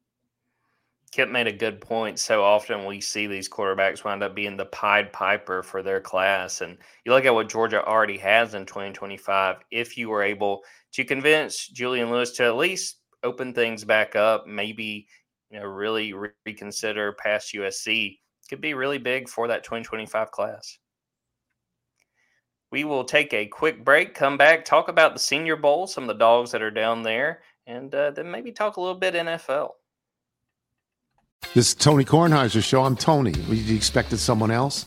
Kipp 1.13 1.29
made 1.29 1.49
a 1.49 1.53
good 1.53 1.81
point. 1.81 2.21
So 2.21 2.45
often 2.45 2.85
we 2.85 3.01
see 3.01 3.27
these 3.27 3.49
quarterbacks 3.49 4.05
wind 4.05 4.23
up 4.23 4.35
being 4.35 4.57
the 4.57 4.67
Pied 4.67 5.13
Piper 5.13 5.63
for 5.63 5.83
their 5.83 6.01
class. 6.01 6.61
And 6.61 6.79
you 7.05 7.13
look 7.13 7.25
at 7.25 7.35
what 7.35 7.49
Georgia 7.49 7.85
already 7.85 8.17
has 8.19 8.55
in 8.55 8.65
2025. 8.65 9.57
If 9.73 9.99
you 9.99 10.09
were 10.09 10.23
able 10.23 10.63
to 10.93 11.05
convince 11.05 11.67
Julian 11.67 12.11
Lewis 12.11 12.31
to 12.33 12.45
at 12.45 12.57
least 12.57 12.99
open 13.25 13.53
things 13.53 13.85
back 13.85 14.15
up, 14.15 14.47
maybe 14.47 15.09
you 15.51 15.59
know, 15.59 15.67
really 15.67 16.15
reconsider 16.47 17.13
past 17.13 17.55
USC 17.55 18.19
could 18.49 18.61
be 18.61 18.75
really 18.75 18.99
big 18.99 19.29
for 19.29 19.49
that 19.49 19.65
2025 19.65 20.31
class. 20.31 20.79
We 22.71 22.85
will 22.85 23.05
take 23.05 23.33
a 23.35 23.47
quick 23.47 23.85
break, 23.85 24.15
come 24.15 24.37
back, 24.37 24.65
talk 24.65 24.89
about 24.89 25.13
the 25.13 25.19
Senior 25.19 25.57
Bowl, 25.57 25.89
some 25.89 26.05
of 26.05 26.09
the 26.09 26.15
dogs 26.15 26.53
that 26.53 26.63
are 26.63 26.71
down 26.71 27.03
there, 27.03 27.43
and 27.71 27.95
uh, 27.95 28.11
then 28.11 28.31
maybe 28.31 28.51
talk 28.51 28.77
a 28.77 28.81
little 28.81 28.97
bit 28.97 29.15
NFL. 29.15 29.71
This 31.55 31.69
is 31.69 31.75
Tony 31.75 32.05
Kornheiser's 32.05 32.65
show. 32.65 32.85
I'm 32.85 32.97
Tony. 32.97 33.33
You 33.33 33.77
expected 33.77 34.19
someone 34.19 34.51
else? 34.51 34.87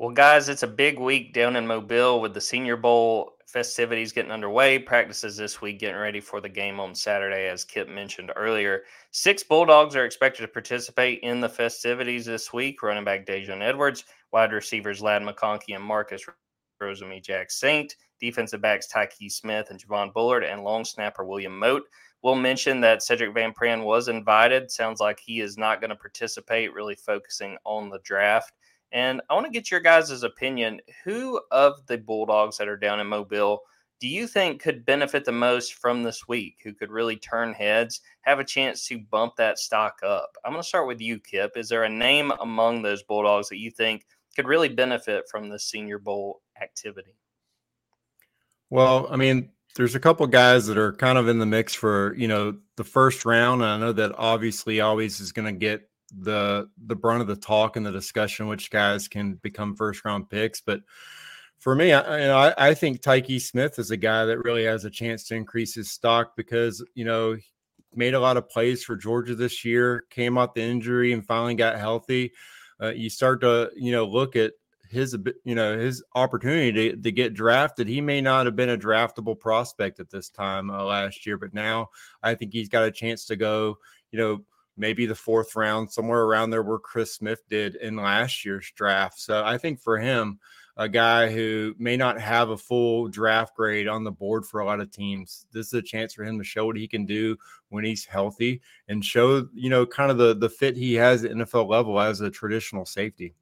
Well, 0.00 0.08
guys, 0.08 0.48
it's 0.48 0.62
a 0.62 0.66
big 0.66 0.98
week 0.98 1.34
down 1.34 1.56
in 1.56 1.66
Mobile 1.66 2.22
with 2.22 2.32
the 2.32 2.40
Senior 2.40 2.78
Bowl 2.78 3.32
festivities 3.46 4.12
getting 4.12 4.30
underway. 4.30 4.78
Practices 4.78 5.36
this 5.36 5.60
week, 5.60 5.78
getting 5.78 6.00
ready 6.00 6.20
for 6.20 6.40
the 6.40 6.48
game 6.48 6.80
on 6.80 6.94
Saturday, 6.94 7.48
as 7.48 7.66
Kip 7.66 7.86
mentioned 7.86 8.32
earlier. 8.34 8.84
Six 9.10 9.42
Bulldogs 9.42 9.94
are 9.96 10.06
expected 10.06 10.40
to 10.40 10.48
participate 10.48 11.20
in 11.20 11.38
the 11.42 11.50
festivities 11.50 12.24
this 12.24 12.50
week. 12.50 12.82
Running 12.82 13.04
back 13.04 13.26
Daijun 13.26 13.60
Edwards, 13.60 14.06
wide 14.32 14.54
receivers 14.54 15.02
Ladd 15.02 15.20
McConkey 15.20 15.74
and 15.74 15.84
Marcus 15.84 16.24
Rosemy-Jacksaint, 16.82 17.90
defensive 18.20 18.62
backs 18.62 18.88
Tykee 18.90 19.30
Smith 19.30 19.66
and 19.68 19.78
Javon 19.78 20.14
Bullard, 20.14 20.44
and 20.44 20.64
long 20.64 20.86
snapper 20.86 21.26
William 21.26 21.58
Mote. 21.58 21.84
We'll 22.22 22.36
mention 22.36 22.80
that 22.80 23.00
Sedrick 23.00 23.34
Van 23.34 23.52
Pran 23.52 23.84
was 23.84 24.08
invited. 24.08 24.70
Sounds 24.70 24.98
like 24.98 25.20
he 25.20 25.40
is 25.40 25.58
not 25.58 25.82
going 25.82 25.90
to 25.90 25.96
participate, 25.96 26.72
really 26.72 26.94
focusing 26.94 27.58
on 27.64 27.90
the 27.90 27.98
draft. 28.02 28.54
And 28.92 29.20
I 29.30 29.34
want 29.34 29.46
to 29.46 29.52
get 29.52 29.70
your 29.70 29.80
guys' 29.80 30.22
opinion. 30.22 30.80
Who 31.04 31.40
of 31.50 31.86
the 31.86 31.98
Bulldogs 31.98 32.58
that 32.58 32.68
are 32.68 32.76
down 32.76 33.00
in 33.00 33.06
Mobile 33.06 33.62
do 34.00 34.08
you 34.08 34.26
think 34.26 34.62
could 34.62 34.86
benefit 34.86 35.26
the 35.26 35.32
most 35.32 35.74
from 35.74 36.02
this 36.02 36.26
week? 36.26 36.56
Who 36.64 36.72
could 36.72 36.90
really 36.90 37.16
turn 37.16 37.52
heads, 37.52 38.00
have 38.22 38.38
a 38.38 38.44
chance 38.44 38.86
to 38.86 38.98
bump 38.98 39.36
that 39.36 39.58
stock 39.58 39.98
up? 40.02 40.36
I'm 40.44 40.52
going 40.52 40.62
to 40.62 40.68
start 40.68 40.86
with 40.86 41.02
you, 41.02 41.20
Kipp. 41.20 41.52
Is 41.56 41.68
there 41.68 41.84
a 41.84 41.88
name 41.88 42.32
among 42.40 42.80
those 42.80 43.02
Bulldogs 43.02 43.50
that 43.50 43.58
you 43.58 43.70
think 43.70 44.06
could 44.34 44.46
really 44.46 44.70
benefit 44.70 45.24
from 45.30 45.50
the 45.50 45.58
Senior 45.58 45.98
Bowl 45.98 46.40
activity? 46.60 47.14
Well, 48.70 49.06
I 49.10 49.16
mean, 49.16 49.50
there's 49.76 49.94
a 49.94 50.00
couple 50.00 50.26
guys 50.26 50.66
that 50.68 50.78
are 50.78 50.94
kind 50.94 51.18
of 51.18 51.28
in 51.28 51.38
the 51.38 51.46
mix 51.46 51.74
for 51.74 52.14
you 52.16 52.26
know 52.26 52.56
the 52.76 52.84
first 52.84 53.26
round. 53.26 53.62
I 53.62 53.76
know 53.76 53.92
that 53.92 54.12
obviously 54.16 54.80
always 54.80 55.20
is 55.20 55.32
going 55.32 55.52
to 55.52 55.58
get 55.58 55.89
the 56.10 56.68
the 56.86 56.96
brunt 56.96 57.20
of 57.20 57.26
the 57.26 57.36
talk 57.36 57.76
and 57.76 57.84
the 57.84 57.92
discussion, 57.92 58.46
which 58.46 58.70
guys 58.70 59.08
can 59.08 59.34
become 59.34 59.74
first 59.74 60.04
round 60.04 60.28
picks. 60.28 60.60
But 60.60 60.80
for 61.58 61.74
me, 61.74 61.92
I, 61.92 62.20
you 62.20 62.26
know, 62.26 62.36
I, 62.36 62.70
I 62.70 62.74
think 62.74 63.00
Tykee 63.00 63.40
Smith 63.40 63.78
is 63.78 63.90
a 63.90 63.96
guy 63.96 64.24
that 64.24 64.44
really 64.44 64.64
has 64.64 64.84
a 64.84 64.90
chance 64.90 65.24
to 65.24 65.34
increase 65.34 65.74
his 65.74 65.90
stock 65.90 66.36
because 66.36 66.84
you 66.94 67.04
know 67.04 67.36
made 67.94 68.14
a 68.14 68.20
lot 68.20 68.36
of 68.36 68.48
plays 68.48 68.84
for 68.84 68.96
Georgia 68.96 69.34
this 69.34 69.64
year, 69.64 70.04
came 70.10 70.38
out 70.38 70.54
the 70.54 70.62
injury 70.62 71.12
and 71.12 71.26
finally 71.26 71.54
got 71.54 71.78
healthy. 71.78 72.32
Uh, 72.80 72.90
you 72.90 73.10
start 73.10 73.40
to 73.42 73.70
you 73.76 73.92
know 73.92 74.06
look 74.06 74.36
at 74.36 74.52
his 74.90 75.16
you 75.44 75.54
know 75.54 75.78
his 75.78 76.02
opportunity 76.14 76.72
to, 76.72 76.96
to 76.96 77.12
get 77.12 77.32
drafted 77.32 77.86
he 77.86 78.00
may 78.00 78.20
not 78.20 78.44
have 78.44 78.56
been 78.56 78.70
a 78.70 78.76
draftable 78.76 79.38
prospect 79.38 80.00
at 80.00 80.10
this 80.10 80.28
time 80.28 80.68
uh, 80.68 80.82
last 80.82 81.24
year 81.24 81.38
but 81.38 81.54
now 81.54 81.88
i 82.24 82.34
think 82.34 82.52
he's 82.52 82.68
got 82.68 82.82
a 82.82 82.90
chance 82.90 83.24
to 83.24 83.36
go 83.36 83.78
you 84.10 84.18
know 84.18 84.40
maybe 84.80 85.04
the 85.04 85.14
fourth 85.14 85.54
round, 85.54 85.92
somewhere 85.92 86.22
around 86.22 86.50
there 86.50 86.62
where 86.62 86.78
Chris 86.78 87.14
Smith 87.14 87.42
did 87.48 87.76
in 87.76 87.96
last 87.96 88.44
year's 88.44 88.72
draft. 88.74 89.20
So 89.20 89.44
I 89.44 89.58
think 89.58 89.78
for 89.78 89.98
him, 89.98 90.40
a 90.78 90.88
guy 90.88 91.30
who 91.30 91.74
may 91.78 91.96
not 91.96 92.18
have 92.18 92.48
a 92.48 92.56
full 92.56 93.08
draft 93.08 93.54
grade 93.54 93.86
on 93.86 94.02
the 94.02 94.10
board 94.10 94.46
for 94.46 94.60
a 94.60 94.64
lot 94.64 94.80
of 94.80 94.90
teams, 94.90 95.44
this 95.52 95.66
is 95.66 95.74
a 95.74 95.82
chance 95.82 96.14
for 96.14 96.24
him 96.24 96.38
to 96.38 96.44
show 96.44 96.64
what 96.64 96.78
he 96.78 96.88
can 96.88 97.04
do 97.04 97.36
when 97.68 97.84
he's 97.84 98.06
healthy 98.06 98.62
and 98.88 99.04
show, 99.04 99.46
you 99.52 99.68
know, 99.68 99.84
kind 99.84 100.10
of 100.10 100.16
the 100.16 100.34
the 100.34 100.48
fit 100.48 100.76
he 100.76 100.94
has 100.94 101.24
at 101.24 101.32
NFL 101.32 101.68
level 101.68 102.00
as 102.00 102.22
a 102.22 102.30
traditional 102.30 102.86
safety. 102.86 103.34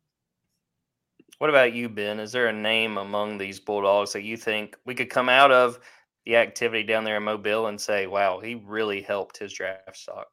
What 1.39 1.51
about 1.51 1.73
you, 1.73 1.89
Ben? 1.89 2.19
Is 2.19 2.33
there 2.33 2.49
a 2.49 2.53
name 2.53 2.99
among 2.99 3.39
these 3.39 3.61
Bulldogs 3.61 4.13
that 4.13 4.25
you 4.25 4.37
think 4.37 4.77
we 4.85 4.97
could 4.97 5.09
come 5.09 5.29
out 5.29 5.53
of 5.53 5.79
the 6.27 6.35
activity 6.35 6.83
down 6.83 7.05
there 7.05 7.19
in 7.19 7.23
Mobile 7.23 7.69
and 7.69 7.81
say, 7.81 8.09
wow, 8.09 8.41
he 8.41 8.57
really 8.57 9.01
helped 9.01 9.39
his 9.39 9.53
draft 9.53 9.97
stock? 9.97 10.27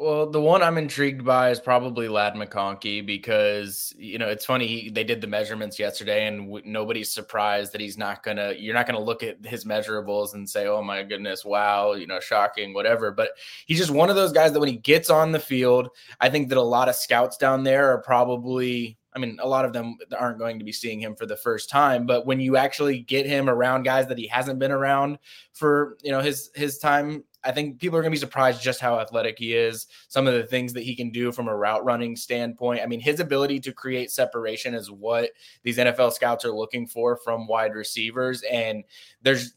Well, 0.00 0.30
the 0.30 0.40
one 0.40 0.62
I'm 0.62 0.78
intrigued 0.78 1.26
by 1.26 1.50
is 1.50 1.60
probably 1.60 2.08
Ladd 2.08 2.32
McConkey 2.32 3.04
because 3.04 3.92
you 3.98 4.16
know 4.16 4.28
it's 4.28 4.46
funny 4.46 4.66
he, 4.66 4.88
they 4.88 5.04
did 5.04 5.20
the 5.20 5.26
measurements 5.26 5.78
yesterday 5.78 6.26
and 6.26 6.46
w- 6.46 6.64
nobody's 6.64 7.12
surprised 7.12 7.72
that 7.72 7.82
he's 7.82 7.98
not 7.98 8.22
gonna. 8.22 8.54
You're 8.56 8.72
not 8.72 8.86
gonna 8.86 8.98
look 8.98 9.22
at 9.22 9.44
his 9.44 9.66
measurables 9.66 10.32
and 10.32 10.48
say, 10.48 10.66
"Oh 10.68 10.82
my 10.82 11.02
goodness, 11.02 11.44
wow," 11.44 11.92
you 11.92 12.06
know, 12.06 12.18
shocking, 12.18 12.72
whatever. 12.72 13.10
But 13.10 13.32
he's 13.66 13.76
just 13.76 13.90
one 13.90 14.08
of 14.08 14.16
those 14.16 14.32
guys 14.32 14.54
that 14.54 14.60
when 14.60 14.70
he 14.70 14.78
gets 14.78 15.10
on 15.10 15.32
the 15.32 15.38
field, 15.38 15.90
I 16.18 16.30
think 16.30 16.48
that 16.48 16.56
a 16.56 16.62
lot 16.62 16.88
of 16.88 16.94
scouts 16.94 17.36
down 17.36 17.62
there 17.62 17.92
are 17.92 18.00
probably 18.00 18.96
I 19.14 19.18
mean, 19.18 19.38
a 19.42 19.48
lot 19.48 19.64
of 19.64 19.72
them 19.72 19.96
aren't 20.16 20.38
going 20.38 20.58
to 20.60 20.64
be 20.64 20.72
seeing 20.72 21.00
him 21.00 21.16
for 21.16 21.26
the 21.26 21.36
first 21.36 21.68
time, 21.68 22.06
but 22.06 22.26
when 22.26 22.38
you 22.38 22.56
actually 22.56 23.00
get 23.00 23.26
him 23.26 23.50
around 23.50 23.82
guys 23.82 24.06
that 24.06 24.18
he 24.18 24.28
hasn't 24.28 24.60
been 24.60 24.70
around 24.70 25.18
for, 25.52 25.98
you 26.02 26.12
know, 26.12 26.20
his 26.20 26.50
his 26.54 26.78
time, 26.78 27.24
I 27.42 27.52
think 27.52 27.80
people 27.80 27.98
are 27.98 28.02
going 28.02 28.12
to 28.12 28.16
be 28.16 28.20
surprised 28.20 28.62
just 28.62 28.80
how 28.80 28.98
athletic 28.98 29.38
he 29.38 29.54
is. 29.54 29.86
Some 30.08 30.26
of 30.26 30.34
the 30.34 30.44
things 30.44 30.72
that 30.74 30.82
he 30.82 30.94
can 30.94 31.10
do 31.10 31.32
from 31.32 31.48
a 31.48 31.56
route 31.56 31.84
running 31.84 32.16
standpoint. 32.16 32.80
I 32.82 32.86
mean, 32.86 33.00
his 33.00 33.20
ability 33.20 33.60
to 33.60 33.72
create 33.72 34.10
separation 34.10 34.74
is 34.74 34.90
what 34.90 35.30
these 35.62 35.78
NFL 35.78 36.12
scouts 36.12 36.44
are 36.44 36.52
looking 36.52 36.86
for 36.86 37.16
from 37.16 37.46
wide 37.46 37.74
receivers 37.74 38.42
and 38.42 38.84
there's 39.22 39.54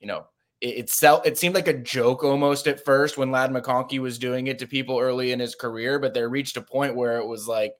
you 0.00 0.06
know, 0.06 0.26
it, 0.60 0.90
it, 0.90 1.20
it 1.24 1.38
seemed 1.38 1.54
like 1.54 1.68
a 1.68 1.78
joke 1.78 2.24
almost 2.24 2.66
at 2.66 2.84
first 2.84 3.16
when 3.16 3.30
Ladd 3.30 3.50
McConkey 3.50 3.98
was 3.98 4.18
doing 4.18 4.46
it 4.46 4.58
to 4.58 4.66
people 4.66 4.98
early 4.98 5.32
in 5.32 5.40
his 5.40 5.54
career, 5.54 5.98
but 5.98 6.14
they 6.14 6.22
reached 6.22 6.56
a 6.56 6.62
point 6.62 6.96
where 6.96 7.18
it 7.18 7.26
was 7.26 7.46
like 7.46 7.74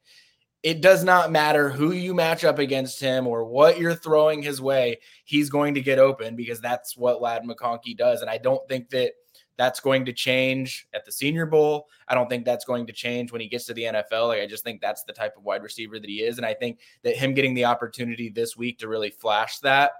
it 0.63 0.83
does 0.83 1.03
not 1.03 1.33
matter 1.33 1.71
who 1.71 1.93
you 1.93 2.15
match 2.15 2.45
up 2.45 2.59
against 2.59 3.01
him 3.01 3.27
or 3.27 3.45
what 3.45 3.79
you're 3.79 3.95
throwing 3.95 4.43
his 4.43 4.61
way, 4.61 4.99
he's 5.25 5.49
going 5.49 5.75
to 5.75 5.81
get 5.81 5.99
open 5.99 6.37
because 6.37 6.61
that's 6.61 6.97
what 6.97 7.23
Ladd 7.23 7.45
McConkey 7.45 7.97
does. 7.97 8.21
And 8.21 8.31
I 8.31 8.37
don't 8.37 8.67
think 8.69 8.91
that 8.91 9.13
that's 9.61 9.79
going 9.79 10.07
to 10.07 10.13
change 10.15 10.89
at 10.95 11.05
the 11.05 11.13
Senior 11.13 11.45
Bowl. 11.45 11.87
I 12.09 12.15
don't 12.15 12.31
think 12.31 12.47
that's 12.47 12.65
going 12.65 12.87
to 12.87 12.95
change 12.95 13.31
when 13.31 13.43
he 13.43 13.47
gets 13.47 13.67
to 13.67 13.75
the 13.75 13.83
NFL. 13.83 14.29
Like 14.29 14.41
I 14.41 14.47
just 14.47 14.65
think 14.65 14.81
that's 14.81 15.05
the 15.05 15.13
type 15.13 15.37
of 15.37 15.45
wide 15.45 15.63
receiver 15.63 15.99
that 16.01 16.09
he 16.09 16.23
is, 16.23 16.39
and 16.39 16.47
I 16.47 16.55
think 16.55 16.79
that 17.03 17.15
him 17.15 17.35
getting 17.35 17.53
the 17.53 17.67
opportunity 17.67 18.31
this 18.31 18.57
week 18.57 18.79
to 18.79 18.89
really 18.89 19.11
flash 19.11 19.59
that 19.59 19.91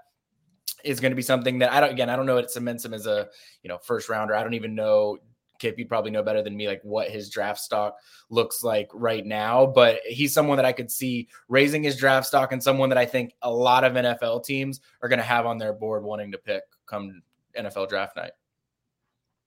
is 0.83 0.99
going 0.99 1.11
to 1.11 1.15
be 1.15 1.21
something 1.21 1.59
that 1.59 1.71
I 1.71 1.79
don't. 1.79 1.91
Again, 1.91 2.09
I 2.09 2.15
don't 2.15 2.25
know 2.25 2.33
what 2.33 2.49
cements 2.49 2.83
him 2.83 2.95
as 2.95 3.05
a 3.05 3.27
you 3.61 3.67
know 3.67 3.77
first 3.77 4.09
rounder. 4.09 4.35
I 4.35 4.41
don't 4.41 4.55
even 4.55 4.73
know 4.73 5.19
Kipp, 5.59 5.77
you 5.77 5.85
probably 5.85 6.09
know 6.09 6.23
better 6.23 6.41
than 6.41 6.57
me, 6.57 6.67
like 6.67 6.81
what 6.81 7.11
his 7.11 7.29
draft 7.29 7.59
stock 7.59 7.97
looks 8.31 8.63
like 8.63 8.89
right 8.95 9.23
now. 9.23 9.67
But 9.67 9.99
he's 10.07 10.33
someone 10.33 10.57
that 10.57 10.65
I 10.65 10.71
could 10.71 10.89
see 10.89 11.27
raising 11.49 11.83
his 11.83 11.97
draft 11.97 12.25
stock 12.25 12.51
and 12.51 12.63
someone 12.63 12.89
that 12.89 12.97
I 12.97 13.05
think 13.05 13.35
a 13.43 13.53
lot 13.53 13.83
of 13.83 13.93
NFL 13.93 14.43
teams 14.43 14.81
are 15.03 15.07
going 15.07 15.19
to 15.19 15.23
have 15.23 15.45
on 15.45 15.59
their 15.59 15.71
board 15.71 16.03
wanting 16.03 16.31
to 16.31 16.39
pick 16.39 16.63
come 16.87 17.21
NFL 17.55 17.89
draft 17.89 18.15
night. 18.15 18.31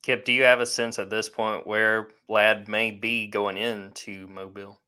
Kipp, 0.04 0.26
do 0.26 0.34
you 0.34 0.42
have 0.42 0.60
a 0.60 0.66
sense 0.66 0.98
at 0.98 1.08
this 1.08 1.30
point 1.30 1.66
where 1.66 2.08
Ladd 2.28 2.68
may 2.68 2.90
be 2.90 3.26
going 3.26 3.56
into 3.56 4.26
Mobile? 4.26 4.78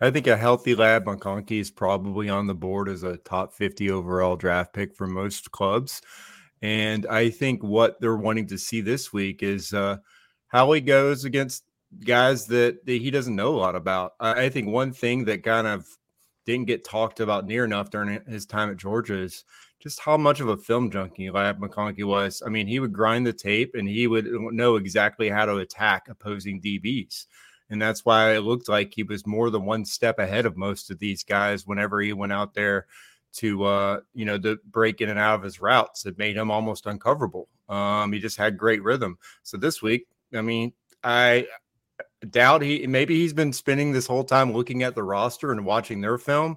I 0.00 0.10
think 0.10 0.26
a 0.26 0.36
healthy 0.36 0.74
Ladd 0.74 1.04
McConkey 1.04 1.60
is 1.60 1.70
probably 1.70 2.28
on 2.28 2.48
the 2.48 2.54
board 2.54 2.88
as 2.88 3.04
a 3.04 3.18
top 3.18 3.54
50 3.54 3.92
overall 3.92 4.34
draft 4.34 4.72
pick 4.72 4.96
for 4.96 5.06
most 5.06 5.52
clubs. 5.52 6.02
And 6.62 7.06
I 7.06 7.30
think 7.30 7.62
what 7.62 8.00
they're 8.00 8.16
wanting 8.16 8.48
to 8.48 8.58
see 8.58 8.80
this 8.80 9.12
week 9.12 9.44
is 9.44 9.72
uh, 9.72 9.98
how 10.48 10.72
he 10.72 10.80
goes 10.80 11.24
against 11.24 11.62
guys 12.04 12.46
that, 12.46 12.84
that 12.86 13.00
he 13.00 13.12
doesn't 13.12 13.36
know 13.36 13.54
a 13.54 13.56
lot 13.56 13.76
about. 13.76 14.14
I, 14.18 14.46
I 14.46 14.48
think 14.48 14.66
one 14.66 14.92
thing 14.92 15.26
that 15.26 15.44
kind 15.44 15.68
of 15.68 15.86
didn't 16.50 16.66
get 16.66 16.84
talked 16.84 17.20
about 17.20 17.46
near 17.46 17.64
enough 17.64 17.90
during 17.90 18.20
his 18.26 18.46
time 18.46 18.70
at 18.70 18.76
Georgia 18.76 19.18
is 19.18 19.44
just 19.80 20.00
how 20.00 20.16
much 20.16 20.40
of 20.40 20.48
a 20.48 20.56
film 20.56 20.90
junkie 20.90 21.30
Ladd 21.30 21.58
McConkey 21.58 22.04
was. 22.04 22.42
I 22.44 22.50
mean, 22.50 22.66
he 22.66 22.80
would 22.80 22.92
grind 22.92 23.26
the 23.26 23.32
tape 23.32 23.74
and 23.74 23.88
he 23.88 24.06
would 24.06 24.26
know 24.26 24.76
exactly 24.76 25.28
how 25.28 25.46
to 25.46 25.56
attack 25.56 26.08
opposing 26.08 26.60
DBs. 26.60 27.26
And 27.70 27.80
that's 27.80 28.04
why 28.04 28.34
it 28.34 28.40
looked 28.40 28.68
like 28.68 28.92
he 28.92 29.04
was 29.04 29.26
more 29.26 29.48
than 29.48 29.64
one 29.64 29.84
step 29.84 30.18
ahead 30.18 30.44
of 30.44 30.56
most 30.56 30.90
of 30.90 30.98
these 30.98 31.22
guys 31.22 31.66
whenever 31.66 32.00
he 32.00 32.12
went 32.12 32.32
out 32.32 32.52
there 32.52 32.86
to 33.32 33.64
uh, 33.64 34.00
you 34.12 34.24
know, 34.24 34.38
to 34.38 34.58
break 34.66 35.00
in 35.00 35.08
and 35.08 35.18
out 35.18 35.36
of 35.36 35.42
his 35.42 35.60
routes. 35.60 36.04
It 36.04 36.18
made 36.18 36.36
him 36.36 36.50
almost 36.50 36.84
uncoverable. 36.84 37.46
Um, 37.68 38.12
he 38.12 38.18
just 38.18 38.36
had 38.36 38.58
great 38.58 38.82
rhythm. 38.82 39.18
So 39.44 39.56
this 39.56 39.80
week, 39.80 40.08
I 40.34 40.42
mean, 40.42 40.72
I 41.04 41.46
doubt 42.28 42.62
he 42.62 42.86
maybe 42.86 43.14
he's 43.16 43.32
been 43.32 43.52
spending 43.52 43.92
this 43.92 44.06
whole 44.06 44.24
time 44.24 44.52
looking 44.52 44.82
at 44.82 44.94
the 44.94 45.02
roster 45.02 45.52
and 45.52 45.64
watching 45.64 46.00
their 46.00 46.18
film. 46.18 46.56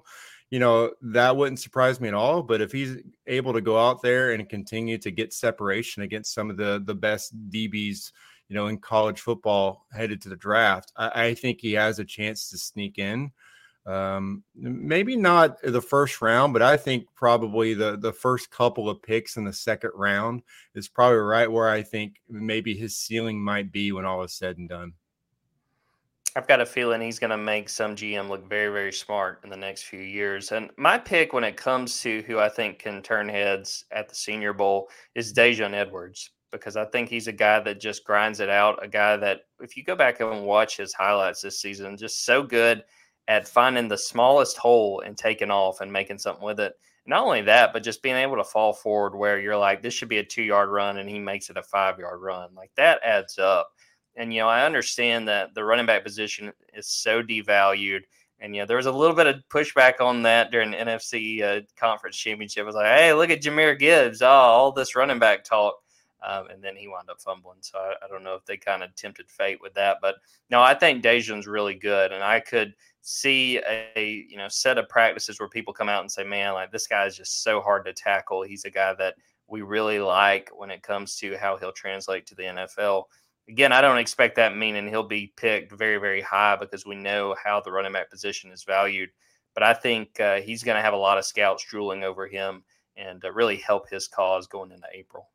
You 0.50 0.60
know, 0.60 0.92
that 1.02 1.36
wouldn't 1.36 1.60
surprise 1.60 2.00
me 2.00 2.08
at 2.08 2.14
all. 2.14 2.42
But 2.42 2.60
if 2.60 2.70
he's 2.70 2.98
able 3.26 3.52
to 3.52 3.60
go 3.60 3.78
out 3.78 4.02
there 4.02 4.32
and 4.32 4.48
continue 4.48 4.98
to 4.98 5.10
get 5.10 5.32
separation 5.32 6.02
against 6.02 6.34
some 6.34 6.50
of 6.50 6.56
the 6.56 6.82
the 6.84 6.94
best 6.94 7.34
DBs, 7.50 8.12
you 8.48 8.54
know, 8.54 8.66
in 8.66 8.78
college 8.78 9.20
football 9.20 9.86
headed 9.92 10.20
to 10.22 10.28
the 10.28 10.36
draft, 10.36 10.92
I, 10.96 11.26
I 11.26 11.34
think 11.34 11.60
he 11.60 11.72
has 11.72 11.98
a 11.98 12.04
chance 12.04 12.50
to 12.50 12.58
sneak 12.58 12.98
in. 12.98 13.32
Um, 13.86 14.42
maybe 14.54 15.14
not 15.14 15.60
the 15.60 15.82
first 15.82 16.22
round, 16.22 16.54
but 16.54 16.62
I 16.62 16.76
think 16.76 17.06
probably 17.14 17.74
the 17.74 17.98
the 17.98 18.12
first 18.12 18.50
couple 18.50 18.88
of 18.88 19.02
picks 19.02 19.36
in 19.36 19.44
the 19.44 19.52
second 19.52 19.90
round 19.94 20.42
is 20.74 20.88
probably 20.88 21.18
right 21.18 21.50
where 21.50 21.68
I 21.68 21.82
think 21.82 22.16
maybe 22.28 22.74
his 22.74 22.96
ceiling 22.96 23.42
might 23.42 23.72
be 23.72 23.92
when 23.92 24.06
all 24.06 24.22
is 24.22 24.32
said 24.32 24.56
and 24.56 24.68
done. 24.68 24.94
I've 26.36 26.48
got 26.48 26.60
a 26.60 26.66
feeling 26.66 27.00
he's 27.00 27.20
going 27.20 27.30
to 27.30 27.36
make 27.36 27.68
some 27.68 27.94
GM 27.94 28.28
look 28.28 28.48
very, 28.48 28.72
very 28.72 28.92
smart 28.92 29.40
in 29.44 29.50
the 29.50 29.56
next 29.56 29.84
few 29.84 30.00
years. 30.00 30.50
And 30.50 30.70
my 30.76 30.98
pick 30.98 31.32
when 31.32 31.44
it 31.44 31.56
comes 31.56 32.00
to 32.00 32.22
who 32.22 32.40
I 32.40 32.48
think 32.48 32.80
can 32.80 33.02
turn 33.02 33.28
heads 33.28 33.84
at 33.92 34.08
the 34.08 34.16
Senior 34.16 34.52
Bowl 34.52 34.88
is 35.14 35.32
Daijun 35.32 35.74
Edwards 35.74 36.30
because 36.50 36.76
I 36.76 36.86
think 36.86 37.08
he's 37.08 37.28
a 37.28 37.32
guy 37.32 37.60
that 37.60 37.80
just 37.80 38.04
grinds 38.04 38.40
it 38.40 38.48
out. 38.48 38.82
A 38.82 38.88
guy 38.88 39.16
that, 39.16 39.42
if 39.60 39.76
you 39.76 39.84
go 39.84 39.94
back 39.94 40.18
and 40.20 40.44
watch 40.44 40.76
his 40.76 40.92
highlights 40.92 41.40
this 41.40 41.60
season, 41.60 41.96
just 41.96 42.24
so 42.24 42.42
good 42.42 42.82
at 43.28 43.48
finding 43.48 43.86
the 43.86 43.98
smallest 43.98 44.56
hole 44.56 45.02
and 45.06 45.16
taking 45.16 45.50
off 45.52 45.80
and 45.80 45.92
making 45.92 46.18
something 46.18 46.44
with 46.44 46.58
it. 46.58 46.74
Not 47.06 47.24
only 47.24 47.42
that, 47.42 47.72
but 47.72 47.82
just 47.82 48.02
being 48.02 48.16
able 48.16 48.36
to 48.36 48.44
fall 48.44 48.72
forward 48.72 49.14
where 49.14 49.38
you're 49.38 49.56
like, 49.56 49.82
this 49.82 49.94
should 49.94 50.08
be 50.08 50.18
a 50.18 50.24
two 50.24 50.42
yard 50.42 50.70
run 50.70 50.98
and 50.98 51.08
he 51.08 51.18
makes 51.18 51.50
it 51.50 51.56
a 51.56 51.62
five 51.62 51.98
yard 51.98 52.20
run. 52.20 52.54
Like 52.54 52.70
that 52.76 53.00
adds 53.04 53.38
up. 53.38 53.68
And, 54.16 54.32
you 54.32 54.40
know, 54.40 54.48
I 54.48 54.64
understand 54.64 55.28
that 55.28 55.54
the 55.54 55.64
running 55.64 55.86
back 55.86 56.04
position 56.04 56.52
is 56.72 56.86
so 56.86 57.22
devalued. 57.22 58.02
And, 58.40 58.54
you 58.54 58.62
know, 58.62 58.66
there 58.66 58.76
was 58.76 58.86
a 58.86 58.92
little 58.92 59.16
bit 59.16 59.26
of 59.26 59.36
pushback 59.48 60.00
on 60.00 60.22
that 60.22 60.50
during 60.50 60.70
the 60.70 60.76
NFC 60.76 61.42
uh, 61.42 61.62
conference 61.76 62.16
championship. 62.16 62.62
It 62.62 62.66
was 62.66 62.74
like, 62.74 62.86
hey, 62.86 63.12
look 63.12 63.30
at 63.30 63.42
Jahmyr 63.42 63.78
Gibbs. 63.78 64.22
Oh, 64.22 64.28
all 64.28 64.72
this 64.72 64.96
running 64.96 65.18
back 65.18 65.44
talk. 65.44 65.74
Um, 66.22 66.48
and 66.48 66.62
then 66.62 66.74
he 66.74 66.88
wound 66.88 67.10
up 67.10 67.20
fumbling. 67.20 67.58
So 67.60 67.78
I, 67.78 67.94
I 68.04 68.08
don't 68.08 68.24
know 68.24 68.34
if 68.34 68.44
they 68.46 68.56
kind 68.56 68.82
of 68.82 68.94
tempted 68.94 69.30
fate 69.30 69.60
with 69.60 69.74
that. 69.74 69.98
But 70.00 70.16
no, 70.50 70.62
I 70.62 70.74
think 70.74 71.04
Daijun's 71.04 71.46
really 71.46 71.74
good. 71.74 72.12
And 72.12 72.22
I 72.24 72.40
could 72.40 72.74
see 73.06 73.60
a 73.68 74.24
you 74.28 74.38
know 74.38 74.48
set 74.48 74.78
of 74.78 74.88
practices 74.88 75.38
where 75.38 75.48
people 75.48 75.74
come 75.74 75.90
out 75.90 76.00
and 76.00 76.10
say, 76.10 76.24
"Man, 76.24 76.54
like 76.54 76.72
this 76.72 76.86
guy 76.86 77.04
is 77.04 77.16
just 77.16 77.42
so 77.42 77.60
hard 77.60 77.84
to 77.84 77.92
tackle. 77.92 78.42
He's 78.42 78.64
a 78.64 78.70
guy 78.70 78.94
that 78.94 79.14
we 79.46 79.60
really 79.60 80.00
like 80.00 80.50
when 80.54 80.70
it 80.70 80.82
comes 80.82 81.16
to 81.16 81.36
how 81.36 81.58
he'll 81.58 81.72
translate 81.72 82.26
to 82.26 82.34
the 82.34 82.44
NFL." 82.44 83.04
Again, 83.48 83.72
I 83.72 83.80
don't 83.80 83.98
expect 83.98 84.36
that 84.36 84.56
meaning 84.56 84.88
he'll 84.88 85.02
be 85.02 85.32
picked 85.36 85.72
very, 85.72 85.98
very 85.98 86.22
high 86.22 86.56
because 86.56 86.86
we 86.86 86.94
know 86.94 87.34
how 87.42 87.60
the 87.60 87.72
running 87.72 87.92
back 87.92 88.10
position 88.10 88.50
is 88.50 88.64
valued. 88.64 89.10
But 89.52 89.62
I 89.62 89.74
think 89.74 90.18
uh, 90.18 90.40
he's 90.40 90.62
going 90.62 90.76
to 90.76 90.82
have 90.82 90.94
a 90.94 90.98
lot 90.98 91.18
of 91.18 91.24
scouts 91.24 91.64
drooling 91.64 92.04
over 92.04 92.26
him 92.26 92.64
and 92.96 93.24
uh, 93.24 93.32
really 93.32 93.56
help 93.56 93.88
his 93.88 94.08
cause 94.08 94.46
going 94.46 94.72
into 94.72 94.86
April. 94.92 95.28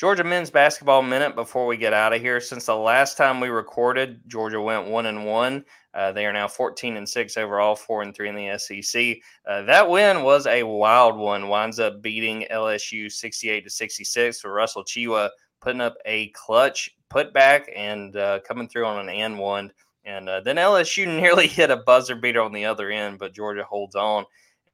Georgia 0.00 0.24
men's 0.24 0.50
basketball 0.50 1.02
minute 1.02 1.34
before 1.34 1.66
we 1.66 1.76
get 1.76 1.92
out 1.92 2.14
of 2.14 2.22
here. 2.22 2.40
Since 2.40 2.64
the 2.64 2.74
last 2.74 3.18
time 3.18 3.38
we 3.38 3.48
recorded, 3.48 4.22
Georgia 4.28 4.58
went 4.58 4.86
one 4.86 5.04
and 5.04 5.26
one. 5.26 5.62
Uh, 5.92 6.10
they 6.10 6.24
are 6.24 6.32
now 6.32 6.48
14 6.48 6.96
and 6.96 7.06
six 7.06 7.36
overall, 7.36 7.76
four 7.76 8.00
and 8.00 8.14
three 8.14 8.30
in 8.30 8.34
the 8.34 8.56
SEC. 8.58 9.16
Uh, 9.46 9.60
that 9.62 9.86
win 9.86 10.22
was 10.22 10.46
a 10.46 10.62
wild 10.62 11.18
one. 11.18 11.48
Winds 11.48 11.78
up 11.78 12.00
beating 12.00 12.46
LSU 12.50 13.12
68 13.12 13.62
to 13.64 13.68
66 13.68 14.40
for 14.40 14.50
Russell 14.50 14.84
Tchewa 14.84 15.28
putting 15.60 15.80
up 15.80 15.96
a 16.04 16.28
clutch 16.28 16.96
putback 17.10 17.68
and 17.74 18.16
uh, 18.16 18.40
coming 18.40 18.68
through 18.68 18.86
on 18.86 19.00
an 19.00 19.14
and 19.14 19.38
one. 19.38 19.72
And 20.04 20.28
uh, 20.28 20.40
then 20.40 20.56
LSU 20.56 21.06
nearly 21.20 21.46
hit 21.46 21.70
a 21.70 21.76
buzzer 21.76 22.16
beater 22.16 22.40
on 22.40 22.52
the 22.52 22.64
other 22.64 22.90
end, 22.90 23.18
but 23.18 23.34
Georgia 23.34 23.64
holds 23.64 23.94
on. 23.94 24.24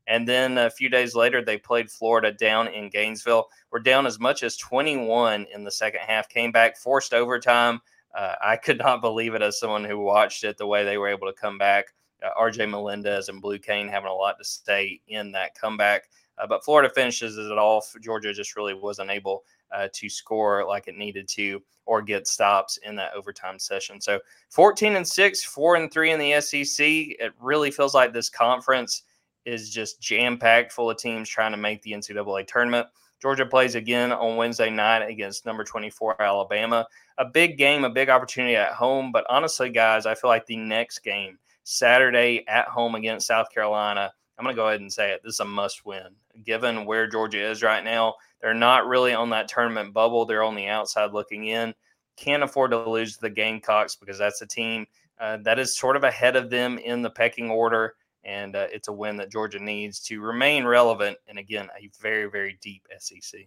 And 0.09 0.29
then 0.29 0.57
a 0.59 0.71
few 0.71 0.89
days 0.89 1.15
later, 1.17 1.45
they 1.45 1.59
played 1.59 1.91
Florida 1.91 2.31
down 2.31 2.69
in 2.69 2.91
Gainesville. 2.91 3.49
We're 3.73 3.81
down 3.81 4.07
as 4.07 4.21
much 4.21 4.45
as 4.45 4.57
21 4.57 5.47
in 5.53 5.65
the 5.65 5.71
second 5.71 6.01
half, 6.07 6.29
came 6.29 6.53
back, 6.53 6.77
forced 6.77 7.13
overtime. 7.13 7.81
Uh, 8.15 8.35
I 8.41 8.57
could 8.57 8.79
not 8.79 9.01
believe 9.01 9.35
it 9.35 9.43
as 9.43 9.59
someone 9.59 9.85
who 9.85 9.99
watched 9.99 10.45
it 10.45 10.57
the 10.57 10.67
way 10.67 10.85
they 10.85 10.97
were 10.97 11.09
able 11.09 11.27
to 11.27 11.33
come 11.33 11.59
back. 11.59 11.87
Uh, 12.23 12.31
RJ 12.41 12.71
Melendez 12.71 13.29
and 13.29 13.43
Blue 13.43 13.59
Cain 13.59 13.89
having 13.89 14.09
a 14.09 14.15
lot 14.15 14.39
to 14.39 14.45
say 14.45 15.01
in 15.09 15.33
that 15.33 15.59
comeback. 15.59 16.05
Uh, 16.39 16.47
but 16.47 16.65
Florida 16.65 16.89
finishes 16.95 17.37
it 17.37 17.59
off. 17.59 17.95
Georgia 18.01 18.33
just 18.33 18.57
really 18.57 18.75
wasn't 18.75 19.11
able 19.11 19.45
uh, 19.73 19.89
to 19.93 20.09
score 20.09 20.65
like 20.67 20.89
it 20.89 20.97
needed 20.97 21.29
to 21.29 21.63
or 21.87 22.03
get 22.03 22.27
stops 22.27 22.79
in 22.79 22.97
that 22.97 23.15
overtime 23.15 23.59
session. 23.59 24.01
So 24.01 24.19
14 24.51 24.97
and 24.97 25.07
6, 25.07 25.45
4 25.45 25.77
and 25.77 25.91
3 25.91 26.13
in 26.13 26.19
the 26.19 26.41
SEC. 26.41 26.87
It 26.87 27.33
really 27.41 27.71
feels 27.71 27.95
like 27.95 28.13
this 28.13 28.29
conference 28.29 29.03
is 29.45 29.71
just 29.71 30.01
jam 30.01 30.37
packed 30.37 30.73
full 30.73 30.91
of 30.91 30.99
teams 30.99 31.29
trying 31.29 31.53
to 31.53 31.57
make 31.57 31.81
the 31.83 31.93
NCAA 31.93 32.47
tournament. 32.47 32.89
Georgia 33.23 33.47
plays 33.47 33.77
again 33.77 34.13
on 34.13 34.37
Wednesday 34.37 34.69
night 34.69 35.03
against 35.09 35.47
number 35.47 35.65
24 35.65 36.21
Alabama. 36.21 36.87
A 37.19 37.25
big 37.25 37.57
game, 37.57 37.85
a 37.85 37.91
big 37.91 38.11
opportunity 38.11 38.57
at 38.57 38.73
home. 38.73 39.11
But 39.11 39.25
honestly, 39.31 39.71
guys, 39.71 40.05
I 40.05 40.15
feel 40.15 40.29
like 40.29 40.45
the 40.47 40.57
next 40.57 40.99
game, 40.99 41.39
Saturday 41.65 42.45
at 42.47 42.69
home 42.69 42.95
against 42.95 43.27
South 43.27 43.51
Carolina, 43.53 44.13
I'm 44.39 44.45
going 44.45 44.55
to 44.55 44.61
go 44.61 44.69
ahead 44.69 44.81
and 44.81 44.93
say 44.93 45.13
it. 45.13 45.23
This 45.25 45.35
is 45.35 45.41
a 45.41 45.45
must 45.45 45.87
win. 45.87 46.09
Given 46.45 46.85
where 46.85 47.07
Georgia 47.07 47.51
is 47.51 47.63
right 47.63 47.83
now, 47.83 48.15
they're 48.41 48.55
not 48.55 48.87
really 48.87 49.15
on 49.15 49.31
that 49.31 49.49
tournament 49.49 49.95
bubble. 49.95 50.27
They're 50.27 50.43
on 50.43 50.55
the 50.55 50.67
outside 50.67 51.13
looking 51.13 51.47
in. 51.47 51.75
Can't 52.17 52.43
afford 52.43 52.71
to 52.73 52.89
lose 52.89 53.17
the 53.17 53.31
Gamecocks 53.31 53.97
because 53.97 54.19
that's 54.19 54.43
a 54.43 54.47
team 54.47 54.87
uh, 55.19 55.39
that 55.39 55.59
is 55.59 55.77
sort 55.77 55.97
of 55.97 56.05
ahead 56.05 56.37
of 56.37 56.51
them 56.51 56.79
in 56.79 57.03
the 57.03 57.11
pecking 57.11 57.51
order. 57.51 57.95
And 58.25 58.57
uh, 58.57 58.67
it's 58.73 58.89
a 58.89 58.93
win 58.93 59.17
that 59.17 59.31
Georgia 59.31 59.59
needs 59.59 60.01
to 60.01 60.21
remain 60.21 60.65
relevant. 60.65 61.17
And 61.29 61.39
again, 61.39 61.69
a 61.79 61.89
very, 62.01 62.29
very 62.29 62.59
deep 62.61 62.87
SEC. 62.99 63.43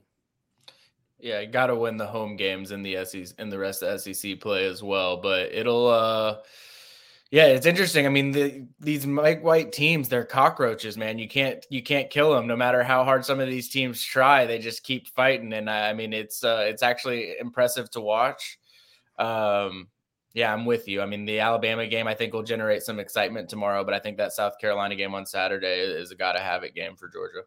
Yeah, 1.19 1.43
got 1.45 1.67
to 1.67 1.75
win 1.75 1.97
the 1.97 2.07
home 2.07 2.37
games 2.37 2.71
in 2.71 2.81
the 2.81 3.03
SEC 3.05 3.37
in 3.37 3.49
the 3.49 3.59
rest 3.59 3.83
of 3.83 3.99
SEC 3.99 4.39
play 4.39 4.65
as 4.65 4.81
well. 4.81 5.17
But 5.17 5.53
it'll, 5.53 5.87
uh, 5.87 6.37
yeah, 7.31 7.45
it's 7.45 7.67
interesting. 7.67 8.07
I 8.07 8.09
mean, 8.09 8.31
the, 8.31 8.65
these 8.79 9.05
Mike 9.05 9.43
White 9.43 9.71
teams, 9.71 10.09
they're 10.09 10.25
cockroaches, 10.25 10.97
man. 10.97 11.19
You 11.19 11.27
can't 11.27 11.63
you 11.69 11.83
can't 11.83 12.09
kill 12.09 12.33
them, 12.33 12.47
no 12.47 12.55
matter 12.55 12.83
how 12.83 13.03
hard 13.03 13.23
some 13.23 13.39
of 13.39 13.47
these 13.47 13.69
teams 13.69 14.03
try. 14.03 14.45
They 14.45 14.57
just 14.57 14.83
keep 14.83 15.07
fighting, 15.09 15.53
and 15.53 15.69
I, 15.69 15.89
I 15.89 15.93
mean, 15.93 16.11
it's 16.11 16.43
uh, 16.43 16.65
it's 16.67 16.81
actually 16.81 17.35
impressive 17.39 17.91
to 17.91 18.01
watch. 18.01 18.57
Um, 19.19 19.89
yeah, 20.33 20.51
I'm 20.51 20.65
with 20.65 20.87
you. 20.87 21.01
I 21.01 21.05
mean, 21.05 21.25
the 21.25 21.39
Alabama 21.39 21.85
game 21.85 22.07
I 22.07 22.15
think 22.15 22.33
will 22.33 22.43
generate 22.43 22.81
some 22.81 22.99
excitement 22.99 23.49
tomorrow, 23.49 23.83
but 23.83 23.93
I 23.93 23.99
think 23.99 24.17
that 24.17 24.31
South 24.31 24.57
Carolina 24.59 24.95
game 24.95 25.13
on 25.13 25.25
Saturday 25.25 25.81
is 25.81 26.11
a 26.11 26.15
got 26.15 26.33
to 26.33 26.39
have 26.39 26.63
it 26.63 26.73
game 26.73 26.95
for 26.95 27.09
Georgia. 27.09 27.41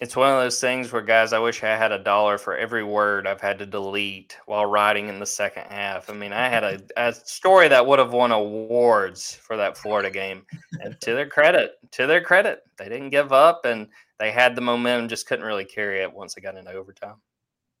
It's 0.00 0.14
one 0.14 0.28
of 0.28 0.38
those 0.38 0.60
things 0.60 0.92
where, 0.92 1.00
guys, 1.00 1.32
I 1.32 1.38
wish 1.38 1.62
I 1.62 1.74
had 1.74 1.90
a 1.90 1.98
dollar 1.98 2.36
for 2.36 2.54
every 2.54 2.84
word 2.84 3.26
I've 3.26 3.40
had 3.40 3.58
to 3.60 3.66
delete 3.66 4.36
while 4.44 4.66
writing 4.66 5.08
in 5.08 5.18
the 5.18 5.26
second 5.26 5.64
half. 5.70 6.10
I 6.10 6.12
mean, 6.12 6.34
I 6.34 6.48
had 6.48 6.64
a, 6.64 6.80
a 6.98 7.14
story 7.14 7.68
that 7.68 7.86
would 7.86 7.98
have 7.98 8.12
won 8.12 8.30
awards 8.30 9.34
for 9.34 9.56
that 9.56 9.78
Florida 9.78 10.10
game. 10.10 10.44
And 10.80 11.00
to 11.00 11.14
their 11.14 11.28
credit, 11.28 11.76
to 11.92 12.06
their 12.06 12.20
credit, 12.20 12.60
they 12.76 12.90
didn't 12.90 13.08
give 13.08 13.32
up 13.32 13.64
and 13.64 13.88
they 14.18 14.30
had 14.30 14.54
the 14.54 14.60
momentum, 14.60 15.08
just 15.08 15.26
couldn't 15.26 15.46
really 15.46 15.64
carry 15.64 16.02
it 16.02 16.12
once 16.12 16.34
they 16.34 16.42
got 16.42 16.56
into 16.56 16.72
overtime. 16.72 17.16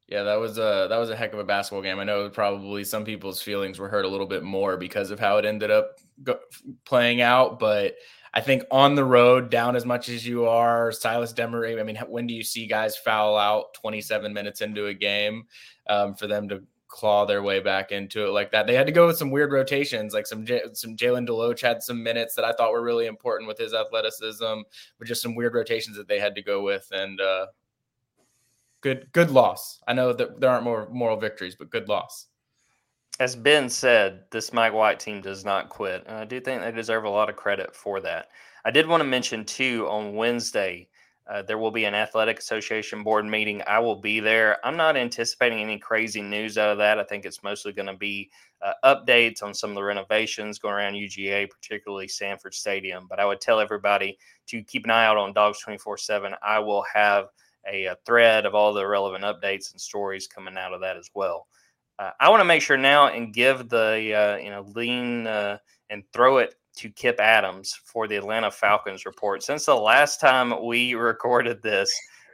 Yeah, 0.08 0.22
that 0.22 0.36
was 0.36 0.56
a 0.58 0.86
that 0.88 0.98
was 0.98 1.10
a 1.10 1.16
heck 1.16 1.32
of 1.32 1.40
a 1.40 1.44
basketball 1.44 1.82
game. 1.82 1.98
I 1.98 2.04
know 2.04 2.30
probably 2.30 2.84
some 2.84 3.04
people's 3.04 3.42
feelings 3.42 3.80
were 3.80 3.88
hurt 3.88 4.04
a 4.04 4.08
little 4.08 4.26
bit 4.26 4.44
more 4.44 4.76
because 4.76 5.10
of 5.10 5.18
how 5.18 5.38
it 5.38 5.44
ended 5.44 5.70
up 5.70 5.98
go, 6.22 6.38
playing 6.84 7.22
out, 7.22 7.58
but 7.58 7.96
I 8.36 8.42
think 8.42 8.64
on 8.70 8.94
the 8.94 9.04
road, 9.04 9.48
down 9.48 9.76
as 9.76 9.86
much 9.86 10.10
as 10.10 10.26
you 10.26 10.44
are, 10.44 10.92
Silas 10.92 11.32
Demary. 11.32 11.80
I 11.80 11.82
mean, 11.82 11.96
when 12.06 12.26
do 12.26 12.34
you 12.34 12.44
see 12.44 12.66
guys 12.66 12.94
foul 12.94 13.34
out 13.34 13.72
27 13.72 14.30
minutes 14.30 14.60
into 14.60 14.88
a 14.88 14.94
game 14.94 15.44
um, 15.88 16.14
for 16.14 16.26
them 16.26 16.46
to 16.50 16.62
claw 16.86 17.24
their 17.24 17.42
way 17.42 17.60
back 17.60 17.92
into 17.92 18.26
it 18.26 18.32
like 18.32 18.52
that? 18.52 18.66
They 18.66 18.74
had 18.74 18.84
to 18.88 18.92
go 18.92 19.06
with 19.06 19.16
some 19.16 19.30
weird 19.30 19.52
rotations, 19.52 20.12
like 20.12 20.26
some 20.26 20.46
some 20.74 20.98
Jalen 20.98 21.26
Deloach 21.26 21.62
had 21.62 21.82
some 21.82 22.02
minutes 22.02 22.34
that 22.34 22.44
I 22.44 22.52
thought 22.52 22.72
were 22.72 22.82
really 22.82 23.06
important 23.06 23.48
with 23.48 23.56
his 23.56 23.72
athleticism, 23.72 24.60
but 24.98 25.08
just 25.08 25.22
some 25.22 25.34
weird 25.34 25.54
rotations 25.54 25.96
that 25.96 26.06
they 26.06 26.18
had 26.18 26.34
to 26.34 26.42
go 26.42 26.62
with, 26.62 26.86
and 26.92 27.18
uh, 27.18 27.46
good 28.82 29.10
good 29.12 29.30
loss. 29.30 29.80
I 29.88 29.94
know 29.94 30.12
that 30.12 30.40
there 30.40 30.50
aren't 30.50 30.64
more 30.64 30.90
moral 30.90 31.16
victories, 31.16 31.54
but 31.54 31.70
good 31.70 31.88
loss. 31.88 32.26
As 33.18 33.34
Ben 33.34 33.70
said, 33.70 34.24
this 34.30 34.52
Mike 34.52 34.74
White 34.74 35.00
team 35.00 35.22
does 35.22 35.42
not 35.42 35.70
quit, 35.70 36.04
and 36.06 36.18
I 36.18 36.26
do 36.26 36.38
think 36.38 36.60
they 36.60 36.70
deserve 36.70 37.04
a 37.04 37.08
lot 37.08 37.30
of 37.30 37.36
credit 37.36 37.74
for 37.74 37.98
that. 38.00 38.28
I 38.62 38.70
did 38.70 38.86
want 38.86 39.00
to 39.00 39.08
mention 39.08 39.42
too 39.46 39.86
on 39.88 40.14
Wednesday. 40.14 40.88
Uh, 41.26 41.40
there 41.40 41.56
will 41.56 41.70
be 41.70 41.86
an 41.86 41.94
athletic 41.94 42.38
association 42.38 43.02
board 43.02 43.24
meeting. 43.24 43.62
I 43.66 43.78
will 43.78 43.96
be 43.96 44.20
there. 44.20 44.64
I'm 44.64 44.76
not 44.76 44.98
anticipating 44.98 45.60
any 45.60 45.78
crazy 45.78 46.20
news 46.20 46.58
out 46.58 46.70
of 46.70 46.78
that. 46.78 46.98
I 46.98 47.04
think 47.04 47.24
it's 47.24 47.42
mostly 47.42 47.72
going 47.72 47.86
to 47.86 47.96
be 47.96 48.30
uh, 48.60 48.74
updates 48.84 49.42
on 49.42 49.54
some 49.54 49.70
of 49.70 49.76
the 49.76 49.82
renovations 49.82 50.58
going 50.58 50.74
around 50.74 50.92
UGA, 50.92 51.48
particularly 51.48 52.08
Sanford 52.08 52.52
Stadium. 52.52 53.06
But 53.08 53.18
I 53.18 53.24
would 53.24 53.40
tell 53.40 53.60
everybody 53.60 54.18
to 54.48 54.62
keep 54.62 54.84
an 54.84 54.90
eye 54.90 55.06
out 55.06 55.16
on 55.16 55.32
Dawgs 55.32 55.60
24 55.60 55.96
7. 55.96 56.34
I 56.42 56.58
will 56.58 56.84
have 56.92 57.28
a, 57.66 57.86
a, 57.86 57.96
thread 58.04 58.44
of 58.44 58.54
all 58.54 58.74
the 58.74 58.86
relevant 58.86 59.24
updates 59.24 59.72
and 59.72 59.80
stories 59.80 60.28
coming 60.28 60.58
out 60.58 60.74
of 60.74 60.82
that 60.82 60.98
as 60.98 61.10
well. 61.14 61.46
Uh, 61.98 62.10
I 62.20 62.28
want 62.28 62.40
to 62.40 62.44
make 62.44 62.62
sure 62.62 62.76
now 62.76 63.08
and 63.08 63.32
give 63.32 63.68
the 63.68 64.14
uh, 64.14 64.36
you 64.42 64.50
know 64.50 64.66
lean 64.74 65.26
uh, 65.26 65.58
and 65.90 66.02
throw 66.12 66.38
it 66.38 66.54
to 66.76 66.90
Kipp 66.90 67.20
Adams 67.20 67.78
for 67.84 68.06
the 68.06 68.16
Atlanta 68.16 68.50
Falcons 68.50 69.06
report. 69.06 69.42
Since 69.42 69.64
the 69.64 69.74
last 69.74 70.20
time 70.20 70.64
we 70.64 70.94
recorded 70.94 71.62
this 71.62 71.90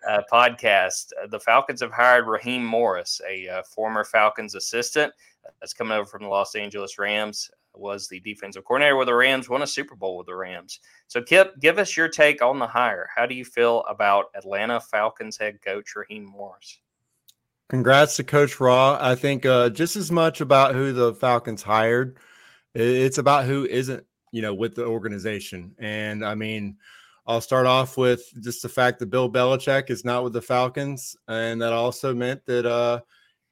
uh, 0.08 0.22
podcast, 0.32 1.10
uh, 1.22 1.28
the 1.28 1.38
Falcons 1.38 1.80
have 1.80 1.92
hired 1.92 2.26
Raheem 2.26 2.64
Morris, 2.64 3.20
a 3.28 3.48
uh, 3.48 3.62
former 3.62 4.04
Falcons 4.04 4.56
assistant 4.56 5.12
that's 5.60 5.74
coming 5.74 5.96
over 5.96 6.06
from 6.06 6.22
the 6.22 6.28
Los 6.28 6.54
Angeles 6.54 6.98
Rams. 6.98 7.50
Was 7.74 8.06
the 8.06 8.20
defensive 8.20 8.66
coordinator 8.66 8.96
with 8.96 9.06
the 9.06 9.14
Rams, 9.14 9.48
won 9.48 9.62
a 9.62 9.66
Super 9.66 9.94
Bowl 9.96 10.18
with 10.18 10.26
the 10.26 10.34
Rams. 10.34 10.80
So, 11.06 11.22
Kipp, 11.22 11.58
give 11.58 11.78
us 11.78 11.96
your 11.96 12.06
take 12.06 12.42
on 12.42 12.58
the 12.58 12.66
hire. 12.66 13.08
How 13.16 13.24
do 13.24 13.34
you 13.34 13.46
feel 13.46 13.82
about 13.88 14.26
Atlanta 14.34 14.78
Falcons 14.78 15.38
head 15.38 15.62
coach 15.62 15.96
Raheem 15.96 16.22
Morris? 16.22 16.80
Congrats 17.72 18.16
to 18.16 18.22
Coach 18.22 18.60
Rah. 18.60 18.98
I 19.00 19.14
think 19.14 19.46
uh, 19.46 19.70
just 19.70 19.96
as 19.96 20.12
much 20.12 20.42
about 20.42 20.74
who 20.74 20.92
the 20.92 21.14
Falcons 21.14 21.62
hired, 21.62 22.18
it's 22.74 23.16
about 23.16 23.46
who 23.46 23.64
isn't, 23.64 24.04
you 24.30 24.42
know, 24.42 24.52
with 24.52 24.74
the 24.74 24.84
organization. 24.84 25.74
And 25.78 26.22
I 26.22 26.34
mean, 26.34 26.76
I'll 27.26 27.40
start 27.40 27.64
off 27.64 27.96
with 27.96 28.30
just 28.42 28.60
the 28.60 28.68
fact 28.68 28.98
that 28.98 29.06
Bill 29.06 29.32
Belichick 29.32 29.88
is 29.88 30.04
not 30.04 30.22
with 30.22 30.34
the 30.34 30.42
Falcons, 30.42 31.16
and 31.28 31.62
that 31.62 31.72
also 31.72 32.14
meant 32.14 32.44
that, 32.44 32.66
uh, 32.66 33.00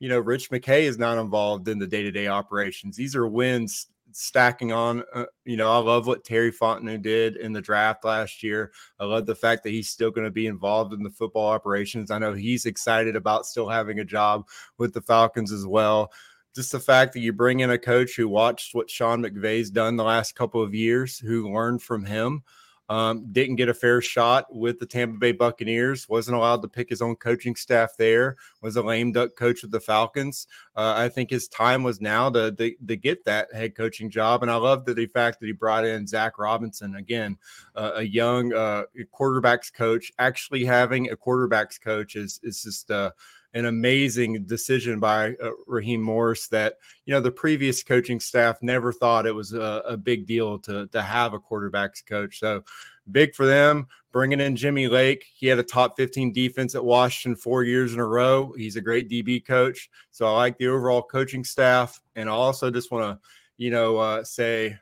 you 0.00 0.10
know, 0.10 0.18
Rich 0.18 0.50
McKay 0.50 0.82
is 0.82 0.98
not 0.98 1.16
involved 1.16 1.66
in 1.68 1.78
the 1.78 1.86
day-to-day 1.86 2.28
operations. 2.28 2.96
These 2.96 3.16
are 3.16 3.26
wins 3.26 3.86
stacking 4.12 4.72
on. 4.72 5.02
Uh, 5.14 5.24
you 5.44 5.56
know, 5.56 5.70
I 5.70 5.78
love 5.78 6.06
what 6.06 6.24
Terry 6.24 6.52
Fontenot 6.52 7.02
did 7.02 7.36
in 7.36 7.52
the 7.52 7.60
draft 7.60 8.04
last 8.04 8.42
year. 8.42 8.72
I 8.98 9.04
love 9.04 9.26
the 9.26 9.34
fact 9.34 9.62
that 9.64 9.70
he's 9.70 9.88
still 9.88 10.10
going 10.10 10.26
to 10.26 10.30
be 10.30 10.46
involved 10.46 10.92
in 10.92 11.02
the 11.02 11.10
football 11.10 11.48
operations. 11.48 12.10
I 12.10 12.18
know 12.18 12.32
he's 12.32 12.66
excited 12.66 13.16
about 13.16 13.46
still 13.46 13.68
having 13.68 14.00
a 14.00 14.04
job 14.04 14.46
with 14.78 14.94
the 14.94 15.02
Falcons 15.02 15.52
as 15.52 15.66
well. 15.66 16.12
Just 16.54 16.72
the 16.72 16.80
fact 16.80 17.12
that 17.12 17.20
you 17.20 17.32
bring 17.32 17.60
in 17.60 17.70
a 17.70 17.78
coach 17.78 18.16
who 18.16 18.28
watched 18.28 18.74
what 18.74 18.90
Sean 18.90 19.22
McVay's 19.22 19.70
done 19.70 19.96
the 19.96 20.04
last 20.04 20.34
couple 20.34 20.62
of 20.62 20.74
years, 20.74 21.18
who 21.18 21.52
learned 21.52 21.82
from 21.82 22.04
him. 22.04 22.42
Um, 22.90 23.28
didn't 23.30 23.54
get 23.54 23.68
a 23.68 23.74
fair 23.74 24.02
shot 24.02 24.52
with 24.52 24.80
the 24.80 24.84
Tampa 24.84 25.16
Bay 25.16 25.30
Buccaneers. 25.30 26.08
Wasn't 26.08 26.36
allowed 26.36 26.60
to 26.62 26.68
pick 26.68 26.90
his 26.90 27.00
own 27.00 27.14
coaching 27.14 27.54
staff 27.54 27.92
there. 27.96 28.36
Was 28.62 28.74
a 28.74 28.82
lame 28.82 29.12
duck 29.12 29.36
coach 29.36 29.62
with 29.62 29.70
the 29.70 29.78
Falcons. 29.78 30.48
Uh, 30.74 30.94
I 30.96 31.08
think 31.08 31.30
his 31.30 31.46
time 31.46 31.84
was 31.84 32.00
now 32.00 32.30
to, 32.30 32.50
to, 32.50 32.74
to 32.88 32.96
get 32.96 33.24
that 33.26 33.54
head 33.54 33.76
coaching 33.76 34.10
job. 34.10 34.42
And 34.42 34.50
I 34.50 34.56
love 34.56 34.84
the, 34.84 35.06
fact 35.06 35.38
that 35.40 35.46
he 35.46 35.52
brought 35.52 35.84
in 35.84 36.06
Zach 36.06 36.36
Robinson 36.36 36.96
again, 36.96 37.38
uh, 37.76 37.92
a 37.94 38.02
young 38.02 38.52
uh, 38.52 38.82
quarterbacks 39.14 39.72
coach. 39.72 40.10
Actually 40.18 40.64
having 40.64 41.10
a 41.10 41.16
quarterbacks 41.16 41.80
coach 41.80 42.16
is 42.16 42.40
is 42.42 42.62
just 42.62 42.90
uh, 42.90 43.12
an 43.54 43.66
amazing 43.66 44.44
decision 44.44 45.00
by 45.00 45.34
uh, 45.42 45.50
Raheem 45.66 46.00
Morris 46.00 46.48
that 46.48 46.74
you 47.04 47.12
know 47.12 47.20
the 47.20 47.30
previous 47.30 47.82
coaching 47.82 48.20
staff 48.20 48.58
never 48.62 48.92
thought 48.92 49.26
it 49.26 49.34
was 49.34 49.52
a, 49.52 49.82
a, 49.86 49.96
big 49.96 50.26
deal 50.26 50.58
to 50.60 50.86
to 50.88 51.02
have 51.02 51.34
a 51.34 51.40
quarterbacks 51.40 52.04
coach. 52.06 52.38
So 52.38 52.62
big 53.10 53.34
for 53.34 53.46
them 53.46 53.88
bringing 54.12 54.40
in 54.40 54.56
Jimmy 54.56 54.88
Lake. 54.88 55.24
He 55.34 55.46
had 55.46 55.58
a 55.58 55.64
top 55.64 55.96
15 55.96 56.32
defense 56.32 56.74
at 56.74 56.84
Washington 56.84 57.36
four 57.36 57.62
years 57.64 57.94
in 57.94 58.00
a 58.00 58.06
row. 58.06 58.52
He's 58.56 58.76
a 58.76 58.80
great 58.80 59.08
DB 59.08 59.44
coach. 59.44 59.88
So 60.10 60.26
I 60.26 60.32
like 60.32 60.58
the 60.58 60.68
overall 60.68 61.02
coaching 61.02 61.44
staff, 61.44 62.00
and 62.16 62.28
I 62.28 62.32
also 62.32 62.70
just 62.70 62.90
want 62.90 63.04
to 63.04 63.28
you 63.56 63.70
know 63.70 63.96
uh, 63.96 64.24
say 64.24 64.78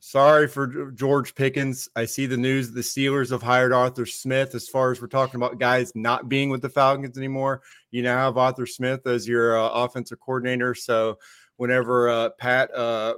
sorry 0.00 0.48
for 0.48 0.90
George 0.92 1.34
Pickens. 1.34 1.88
I 1.96 2.04
see 2.04 2.26
the 2.26 2.36
news 2.36 2.70
the 2.70 2.80
Steelers 2.80 3.30
have 3.30 3.42
hired 3.42 3.72
Arthur 3.72 4.06
Smith. 4.06 4.54
As 4.54 4.68
far 4.68 4.92
as 4.92 5.00
we're 5.00 5.08
talking 5.08 5.36
about 5.36 5.58
guys 5.58 5.92
not 5.94 6.28
being 6.28 6.50
with 6.50 6.62
the 6.62 6.68
Falcons 6.68 7.16
anymore, 7.16 7.62
you 7.90 8.02
now 8.02 8.18
have 8.18 8.36
Arthur 8.36 8.66
Smith 8.66 9.06
as 9.06 9.26
your 9.26 9.58
uh, 9.58 9.68
offensive 9.70 10.20
coordinator. 10.20 10.74
So 10.74 11.18
whenever 11.56 12.08
uh, 12.08 12.30
Pat 12.38 12.74
uh, 12.74 13.14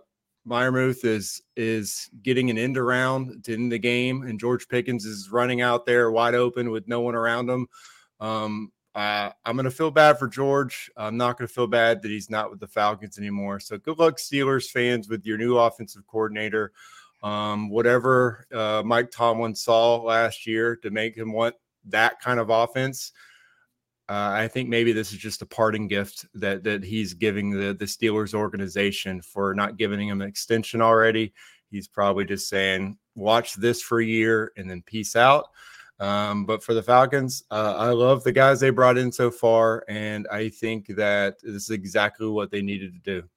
Freiermuth 0.49 1.05
is 1.05 1.43
is 1.57 2.09
getting 2.23 2.51
an 2.51 2.59
end 2.59 2.79
around 2.79 3.45
to 3.45 3.55
end 3.55 3.73
the 3.73 3.79
game, 3.79 4.23
and 4.23 4.39
George 4.39 4.69
Pickens 4.69 5.05
is 5.05 5.31
running 5.31 5.61
out 5.61 5.87
there 5.87 6.11
wide 6.11 6.35
open 6.35 6.71
with 6.71 6.87
no 6.87 7.01
one 7.01 7.15
around 7.15 7.51
him. 7.51 7.67
Um, 8.21 8.73
uh, 8.97 9.31
I'm 9.45 9.57
going 9.57 9.65
to 9.65 9.71
feel 9.71 9.91
bad 9.91 10.19
for 10.19 10.27
George. 10.27 10.91
I'm 10.97 11.19
not 11.19 11.37
going 11.37 11.47
to 11.47 11.53
feel 11.53 11.67
bad 11.67 12.01
that 12.01 12.11
he's 12.11 12.31
not 12.31 12.51
with 12.51 12.61
the 12.61 12.67
Falcons 12.67 13.19
anymore. 13.19 13.61
So 13.61 13.77
good 13.77 13.99
luck, 13.99 14.17
Steelers 14.17 14.71
fans, 14.71 15.07
with 15.07 15.27
your 15.27 15.37
new 15.37 15.59
offensive 15.59 16.07
coordinator. 16.07 16.73
Um, 17.23 17.69
whatever 17.69 18.47
uh, 18.55 18.83
Mike 18.87 19.11
Tomlin 19.11 19.55
saw 19.55 19.97
last 19.97 20.47
year 20.47 20.77
to 20.77 20.91
make 20.91 21.15
him 21.15 21.31
want 21.31 21.55
that 21.89 22.21
kind 22.21 22.41
of 22.41 22.49
offense. 22.49 23.13
Uh, 24.09 24.31
I 24.33 24.49
think 24.49 24.71
maybe 24.71 24.93
this 24.93 25.13
is 25.13 25.19
just 25.19 25.43
a 25.43 25.47
parting 25.47 25.89
gift 25.89 26.25
that 26.33 26.65
that 26.65 26.83
he's 26.83 27.13
giving 27.13 27.51
the 27.51 27.75
the 27.75 27.85
Steelers 27.85 28.33
organization 28.33 29.21
for 29.21 29.53
not 29.53 29.77
giving 29.77 30.09
him 30.09 30.23
an 30.23 30.29
extension 30.29 30.81
already. 30.81 31.35
He's 31.71 31.89
probably 31.89 32.25
just 32.25 32.49
saying, 32.49 32.97
"Watch 33.15 33.55
this 33.55 33.83
for 33.83 34.01
a 34.01 34.07
year 34.07 34.53
and 34.57 34.71
then 34.71 34.83
peace 34.87 35.17
out." 35.17 35.49
Um, 35.99 36.45
but 36.45 36.63
for 36.63 36.75
the 36.75 36.83
Falcons, 36.83 37.45
uh, 37.51 37.75
I 37.77 37.89
love 37.89 38.23
the 38.23 38.33
guys 38.33 38.61
they 38.61 38.71
brought 38.71 38.99
in 38.99 39.11
so 39.11 39.31
far, 39.31 39.85
and 39.89 40.27
I 40.31 40.51
think 40.51 40.89
that 40.89 41.39
this 41.43 41.65
is 41.65 41.71
exactly 41.71 42.27
what 42.27 42.51
they 42.51 42.63
needed 42.63 42.93
to 42.93 43.21
do. 43.21 43.29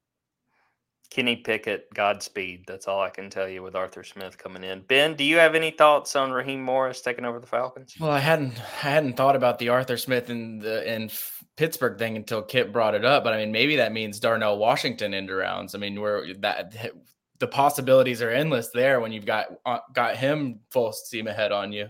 Kenny 1.10 1.38
Pickett, 1.38 1.92
Godspeed. 1.96 2.66
That's 2.68 2.88
all 2.88 3.02
I 3.02 3.10
can 3.10 3.32
tell 3.32 3.50
you 3.50 3.64
with 3.64 3.76
Arthur 3.76 4.04
Smith 4.04 4.38
coming 4.38 4.64
in. 4.64 4.82
Ben, 4.82 5.16
do 5.16 5.24
you 5.24 5.38
have 5.38 5.56
any 5.56 5.72
thoughts 5.72 6.16
on 6.16 6.32
Raheem 6.32 6.62
Morris 6.62 7.02
taking 7.02 7.26
over 7.26 7.40
the 7.40 7.48
Falcons? 7.48 7.96
Well, 8.00 8.12
I 8.12 8.20
hadn't 8.20 8.60
I 8.60 8.90
hadn't 8.90 9.18
thought 9.18 9.36
about 9.36 9.58
the 9.58 9.70
Arthur 9.70 9.98
Smith 9.98 10.30
and 10.30 10.62
the 10.62 10.88
and 10.88 11.12
Pittsburgh 11.58 11.98
thing 11.98 12.16
until 12.16 12.44
Kipp 12.44 12.72
brought 12.72 12.94
it 12.94 13.06
up. 13.06 13.24
But 13.24 13.34
I 13.34 13.38
mean, 13.38 13.52
maybe 13.52 13.78
that 13.78 13.92
means 13.92 14.20
Darnell 14.20 14.60
Washington 14.60 15.16
into 15.16 15.34
rounds. 15.34 15.74
I 15.74 15.80
mean, 15.80 16.00
where 16.00 16.32
that 16.42 16.76
the 17.40 17.48
possibilities 17.48 18.22
are 18.22 18.30
endless 18.30 18.70
there 18.70 19.00
when 19.00 19.12
you've 19.12 19.26
got 19.26 19.48
uh, 19.66 19.80
got 19.94 20.16
him 20.16 20.60
full 20.70 20.92
steam 20.92 21.26
ahead 21.28 21.52
on 21.52 21.72
you 21.72 21.90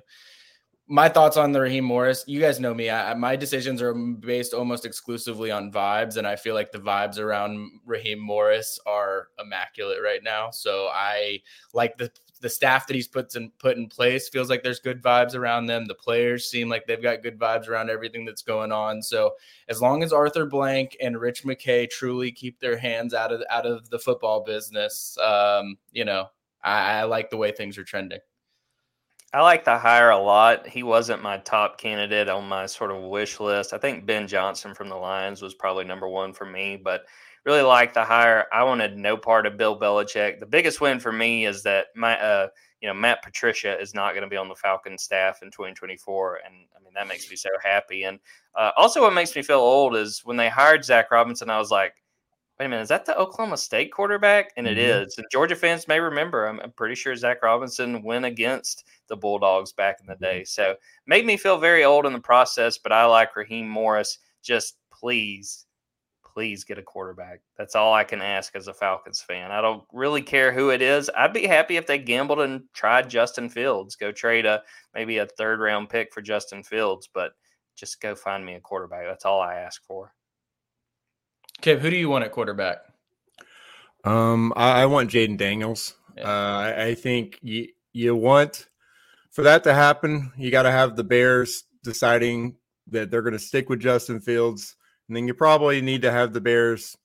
my 0.89 1.07
thoughts 1.07 1.37
on 1.37 1.51
the 1.51 1.61
Raheem 1.61 1.83
Morris. 1.83 2.23
You 2.27 2.39
guys 2.39 2.59
know 2.59 2.73
me. 2.73 2.89
I, 2.89 3.13
my 3.13 3.35
decisions 3.35 3.79
are 3.79 3.93
based 3.93 4.55
almost 4.55 4.85
exclusively 4.85 5.51
on 5.51 5.71
vibes, 5.71 6.17
and 6.17 6.25
I 6.25 6.35
feel 6.35 6.55
like 6.55 6.71
the 6.71 6.79
vibes 6.79 7.19
around 7.19 7.69
Raheem 7.85 8.19
Morris 8.19 8.79
are 8.87 9.27
immaculate 9.39 9.99
right 10.03 10.23
now. 10.23 10.49
So 10.49 10.89
I 10.91 11.41
like 11.73 11.97
the 11.97 12.11
the 12.41 12.49
staff 12.49 12.87
that 12.87 12.95
he's 12.95 13.07
put 13.07 13.35
in 13.35 13.51
put 13.59 13.77
in 13.77 13.87
place. 13.87 14.29
Feels 14.29 14.49
like 14.49 14.63
there's 14.63 14.79
good 14.79 15.03
vibes 15.03 15.35
around 15.35 15.67
them. 15.67 15.85
The 15.85 15.93
players 15.93 16.49
seem 16.49 16.69
like 16.69 16.87
they've 16.87 17.01
got 17.01 17.21
good 17.21 17.37
vibes 17.37 17.67
around 17.67 17.91
everything 17.91 18.25
that's 18.25 18.41
going 18.41 18.71
on. 18.71 19.03
So 19.03 19.35
as 19.67 19.81
long 19.81 20.01
as 20.01 20.11
Arthur 20.11 20.47
Blank 20.47 20.97
and 20.99 21.19
Rich 21.19 21.43
McKay 21.43 21.87
truly 21.87 22.31
keep 22.31 22.59
their 22.59 22.77
hands 22.77 23.13
out 23.13 23.31
of 23.31 23.43
out 23.51 23.67
of 23.67 23.91
the 23.91 23.99
football 23.99 24.43
business, 24.43 25.15
um, 25.19 25.77
you 25.91 26.05
know, 26.05 26.29
I, 26.63 26.99
I 26.99 27.03
like 27.03 27.29
the 27.29 27.37
way 27.37 27.51
things 27.51 27.77
are 27.77 27.83
trending. 27.83 28.19
I 29.31 29.41
like 29.41 29.63
the 29.63 29.77
hire 29.77 30.09
a 30.09 30.17
lot. 30.17 30.67
He 30.67 30.81
wasn't 30.81 31.21
my 31.21 31.37
top 31.37 31.77
candidate 31.77 32.29
on 32.29 32.49
my 32.49 32.65
sort 32.65 32.89
of 32.89 33.03
wish 33.03 33.39
list. 33.39 33.73
I 33.73 33.77
think 33.77 34.07
Ben 34.07 34.27
Johnson 34.27 34.73
from 34.73 34.89
the 34.89 34.95
Lions 34.95 35.41
was 35.41 35.53
probably 35.53 35.85
number 35.85 36.07
one 36.07 36.33
for 36.33 36.45
me, 36.45 36.77
but 36.83 37.03
really 37.45 37.61
like 37.61 37.93
the 37.93 38.03
hire. 38.03 38.47
I 38.51 38.63
wanted 38.63 38.97
no 38.97 39.15
part 39.17 39.45
of 39.45 39.55
Bill 39.55 39.79
Belichick. 39.79 40.39
The 40.39 40.47
biggest 40.47 40.81
win 40.81 40.99
for 40.99 41.11
me 41.11 41.45
is 41.45 41.61
that 41.63 41.87
my, 41.95 42.19
uh, 42.19 42.47
you 42.81 42.87
know, 42.87 42.93
Matt 42.95 43.21
Patricia 43.21 43.79
is 43.79 43.93
not 43.93 44.13
going 44.13 44.23
to 44.23 44.29
be 44.29 44.37
on 44.37 44.49
the 44.49 44.55
Falcons 44.55 45.03
staff 45.03 45.43
in 45.43 45.51
2024, 45.51 46.39
and 46.45 46.55
I 46.75 46.83
mean 46.83 46.93
that 46.95 47.07
makes 47.07 47.29
me 47.29 47.35
so 47.35 47.49
happy. 47.63 48.03
And 48.03 48.19
uh, 48.55 48.71
also, 48.77 49.01
what 49.01 49.13
makes 49.13 49.35
me 49.35 49.43
feel 49.43 49.59
old 49.59 49.95
is 49.95 50.21
when 50.23 50.37
they 50.37 50.49
hired 50.49 50.83
Zach 50.83 51.11
Robinson, 51.11 51.51
I 51.51 51.59
was 51.59 51.69
like, 51.69 51.93
wait 52.59 52.65
a 52.65 52.69
minute, 52.69 52.83
is 52.83 52.89
that 52.89 53.05
the 53.05 53.17
Oklahoma 53.17 53.55
State 53.55 53.91
quarterback? 53.91 54.51
And 54.57 54.67
it 54.67 54.77
mm-hmm. 54.77 55.05
is. 55.05 55.17
And 55.17 55.25
Georgia 55.31 55.55
fans 55.55 55.87
may 55.87 55.99
remember, 55.99 56.45
I'm, 56.45 56.59
I'm, 56.59 56.71
pretty 56.73 56.95
sure 56.95 57.15
Zac 57.15 57.41
Robinson 57.41 58.03
went 58.03 58.25
against 58.25 58.83
the 59.07 59.15
Bulldogs 59.15 59.71
back 59.71 59.97
in 60.01 60.07
the 60.07 60.15
day. 60.15 60.43
So 60.43 60.75
made 61.07 61.25
me 61.25 61.37
feel 61.37 61.57
very 61.57 61.85
old 61.85 62.05
in 62.05 62.11
the 62.11 62.19
process, 62.19 62.77
but 62.77 62.91
I 62.91 63.05
like 63.05 63.35
Raheem 63.35 63.69
Morris. 63.69 64.19
Just 64.43 64.75
please, 64.91 65.67
please 66.25 66.65
get 66.65 66.77
a 66.77 66.83
quarterback. 66.83 67.39
That's 67.57 67.75
all 67.75 67.93
I 67.93 68.03
can 68.03 68.21
ask 68.21 68.53
as 68.57 68.67
a 68.67 68.73
Falcons 68.73 69.21
fan. 69.21 69.51
I 69.51 69.61
don't 69.61 69.83
really 69.93 70.21
care 70.21 70.51
who 70.51 70.69
it 70.69 70.81
is. 70.81 71.09
I'd 71.15 71.33
be 71.33 71.47
happy 71.47 71.77
if 71.77 71.87
they 71.87 71.97
gambled 71.97 72.41
and 72.41 72.63
tried 72.73 73.09
Justin 73.09 73.49
Fields, 73.49 73.95
go 73.95 74.11
trade 74.11 74.45
a 74.45 74.61
maybe 74.93 75.19
a 75.19 75.25
third 75.25 75.61
round 75.61 75.89
pick 75.89 76.13
for 76.13 76.21
Justin 76.21 76.63
Fields, 76.63 77.07
but 77.13 77.31
just 77.77 78.01
go 78.01 78.15
find 78.15 78.45
me 78.45 78.55
a 78.55 78.59
quarterback. 78.59 79.05
That's 79.05 79.25
all 79.25 79.39
I 79.39 79.55
ask 79.55 79.81
for. 79.85 80.13
Kipp, 81.61 81.79
who 81.79 81.89
do 81.89 81.97
you 81.97 82.09
want 82.09 82.23
at 82.23 82.31
quarterback? 82.31 82.77
Um, 84.03 84.53
I, 84.55 84.83
I 84.83 84.85
want 84.85 85.11
Jayden 85.11 85.37
Daniels. 85.37 85.95
Yeah. 86.15 86.23
Uh, 86.23 86.57
I, 86.57 86.85
I, 86.85 86.95
think 86.95 87.37
you 87.41 87.67
you 87.91 88.15
want 88.15 88.67
for 89.31 89.43
that 89.43 89.63
to 89.65 89.73
happen, 89.73 90.31
you 90.37 90.51
got 90.51 90.63
to 90.63 90.71
have 90.71 90.95
the 90.95 91.03
Bears 91.03 91.65
deciding 91.83 92.55
that 92.87 93.11
they're 93.11 93.21
going 93.21 93.33
to 93.33 93.39
stick 93.39 93.69
with 93.69 93.79
Justin 93.79 94.19
Fields, 94.19 94.75
and 95.07 95.15
then 95.15 95.27
you 95.27 95.33
probably 95.33 95.81
need 95.81 96.01
to 96.01 96.11
have 96.11 96.33
the 96.33 96.41
Bears 96.41 96.97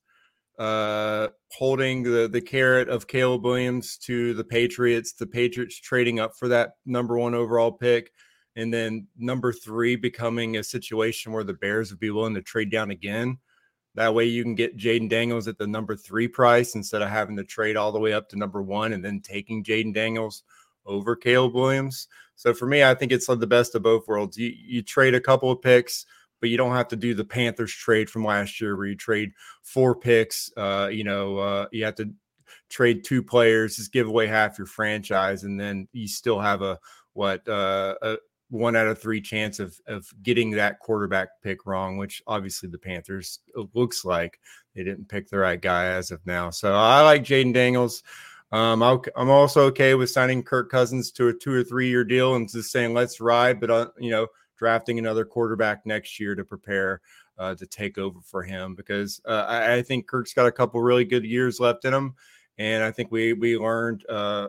uh, 0.57 1.27
holding 1.51 2.03
the 2.03 2.29
the 2.31 2.41
carrot 2.41 2.87
of 2.87 3.07
Caleb 3.07 3.43
Williams 3.43 3.97
to 3.99 4.33
the 4.33 4.43
Patriots. 4.43 5.13
The 5.13 5.27
Patriots 5.27 5.79
trading 5.79 6.19
up 6.19 6.35
for 6.37 6.47
that 6.47 6.75
number 6.85 7.17
one 7.17 7.35
overall 7.35 7.73
pick, 7.73 8.11
and 8.55 8.73
then 8.73 9.07
number 9.17 9.51
three 9.51 9.97
becoming 9.97 10.57
a 10.57 10.63
situation 10.63 11.33
where 11.33 11.43
the 11.43 11.53
Bears 11.53 11.91
would 11.91 11.99
be 11.99 12.09
willing 12.09 12.35
to 12.35 12.41
trade 12.41 12.71
down 12.71 12.91
again 12.91 13.37
that 13.95 14.13
way 14.13 14.25
you 14.25 14.43
can 14.43 14.55
get 14.55 14.77
Jayden 14.77 15.09
Daniels 15.09 15.47
at 15.47 15.57
the 15.57 15.67
number 15.67 15.95
three 15.95 16.27
price 16.27 16.75
instead 16.75 17.01
of 17.01 17.09
having 17.09 17.37
to 17.37 17.43
trade 17.43 17.77
all 17.77 17.91
the 17.91 17.99
way 17.99 18.13
up 18.13 18.29
to 18.29 18.37
number 18.37 18.61
one 18.61 18.93
and 18.93 19.03
then 19.03 19.21
taking 19.21 19.63
Jayden 19.63 19.93
Daniels 19.93 20.43
over 20.85 21.15
Caleb 21.15 21.55
Williams. 21.55 22.07
So 22.35 22.53
for 22.53 22.67
me, 22.67 22.83
I 22.83 22.93
think 22.93 23.11
it's 23.11 23.27
the 23.27 23.47
best 23.47 23.75
of 23.75 23.83
both 23.83 24.07
worlds. 24.07 24.37
You 24.37 24.53
you 24.55 24.81
trade 24.81 25.15
a 25.15 25.21
couple 25.21 25.49
of 25.49 25.61
picks, 25.61 26.05
but 26.41 26.49
you 26.49 26.57
don't 26.57 26.75
have 26.75 26.89
to 26.89 26.95
do 26.95 27.13
the 27.13 27.23
Panthers 27.23 27.73
trade 27.73 28.09
from 28.09 28.25
last 28.25 28.59
year 28.59 28.75
where 28.75 28.87
you 28.87 28.95
trade 28.95 29.31
four 29.63 29.95
picks. 29.95 30.51
Uh, 30.57 30.89
you 30.91 31.03
know, 31.03 31.37
uh, 31.37 31.65
you 31.71 31.85
have 31.85 31.95
to 31.95 32.11
trade 32.69 33.03
two 33.03 33.23
players, 33.23 33.77
just 33.77 33.93
give 33.93 34.07
away 34.07 34.27
half 34.27 34.57
your 34.57 34.67
franchise, 34.67 35.43
and 35.43 35.59
then 35.59 35.87
you 35.93 36.07
still 36.07 36.39
have 36.39 36.61
a 36.61 36.77
what 37.13 37.47
uh, 37.47 37.95
a, 38.01 38.17
one 38.49 38.75
out 38.75 38.87
of 38.87 38.99
three 38.99 39.21
chance 39.21 39.59
of 39.59 39.79
of 39.87 40.07
getting 40.23 40.51
that 40.51 40.79
quarterback 40.79 41.29
pick 41.43 41.65
wrong, 41.65 41.97
which 41.97 42.21
obviously 42.27 42.69
the 42.69 42.77
Panthers 42.77 43.39
looks 43.73 44.05
like 44.05 44.39
they 44.75 44.83
didn't 44.83 45.09
pick 45.09 45.29
the 45.29 45.37
right 45.37 45.61
guy 45.61 45.85
as 45.85 46.11
of 46.11 46.25
now. 46.25 46.49
So 46.49 46.73
I 46.73 47.01
like 47.01 47.23
Jayden 47.23 47.53
Daniels. 47.53 48.03
Um, 48.51 48.83
i 48.83 48.97
am 49.17 49.29
also 49.29 49.63
okay 49.65 49.95
with 49.95 50.11
signing 50.11 50.43
Kirk 50.43 50.69
Cousins 50.69 51.11
to 51.13 51.29
a 51.29 51.33
two 51.33 51.51
or 51.51 51.63
three 51.63 51.89
year 51.89 52.03
deal 52.03 52.35
and 52.35 52.49
just 52.49 52.71
saying 52.71 52.93
let's 52.93 53.19
ride, 53.19 53.59
but 53.59 53.71
uh, 53.71 53.87
you 53.99 54.11
know 54.11 54.27
drafting 54.57 54.99
another 54.99 55.25
quarterback 55.25 55.85
next 55.85 56.19
year 56.19 56.35
to 56.35 56.45
prepare 56.45 57.01
uh, 57.37 57.55
to 57.55 57.65
take 57.65 57.97
over 57.97 58.19
for 58.21 58.43
him 58.43 58.75
because 58.75 59.19
uh, 59.25 59.45
I, 59.47 59.75
I, 59.75 59.81
think 59.81 60.07
Kirk's 60.07 60.33
got 60.33 60.47
a 60.47 60.51
couple 60.51 60.81
really 60.81 61.03
good 61.03 61.25
years 61.25 61.59
left 61.59 61.83
in 61.83 61.93
him, 61.93 62.13
and 62.57 62.83
I 62.83 62.91
think 62.91 63.11
we 63.11 63.33
we 63.33 63.57
learned 63.57 64.05
uh, 64.07 64.47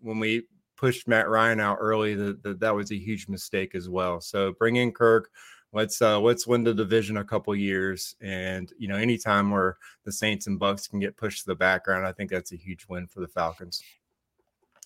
when 0.00 0.20
we 0.20 0.44
pushed 0.78 1.06
Matt 1.08 1.28
Ryan 1.28 1.60
out 1.60 1.76
early, 1.80 2.14
that, 2.14 2.42
that 2.42 2.60
that 2.60 2.74
was 2.74 2.90
a 2.90 2.96
huge 2.96 3.28
mistake 3.28 3.74
as 3.74 3.88
well. 3.88 4.20
So 4.20 4.52
bring 4.58 4.76
in 4.76 4.92
Kirk. 4.92 5.30
Let's 5.74 6.00
uh, 6.00 6.18
let's 6.18 6.46
win 6.46 6.64
the 6.64 6.72
division 6.72 7.18
a 7.18 7.24
couple 7.24 7.54
years, 7.54 8.16
and 8.22 8.72
you 8.78 8.88
know, 8.88 8.96
anytime 8.96 9.50
where 9.50 9.76
the 10.04 10.12
Saints 10.12 10.46
and 10.46 10.58
Bucks 10.58 10.86
can 10.88 10.98
get 10.98 11.18
pushed 11.18 11.40
to 11.40 11.46
the 11.46 11.54
background, 11.54 12.06
I 12.06 12.12
think 12.12 12.30
that's 12.30 12.52
a 12.52 12.56
huge 12.56 12.86
win 12.88 13.06
for 13.06 13.20
the 13.20 13.28
Falcons. 13.28 13.82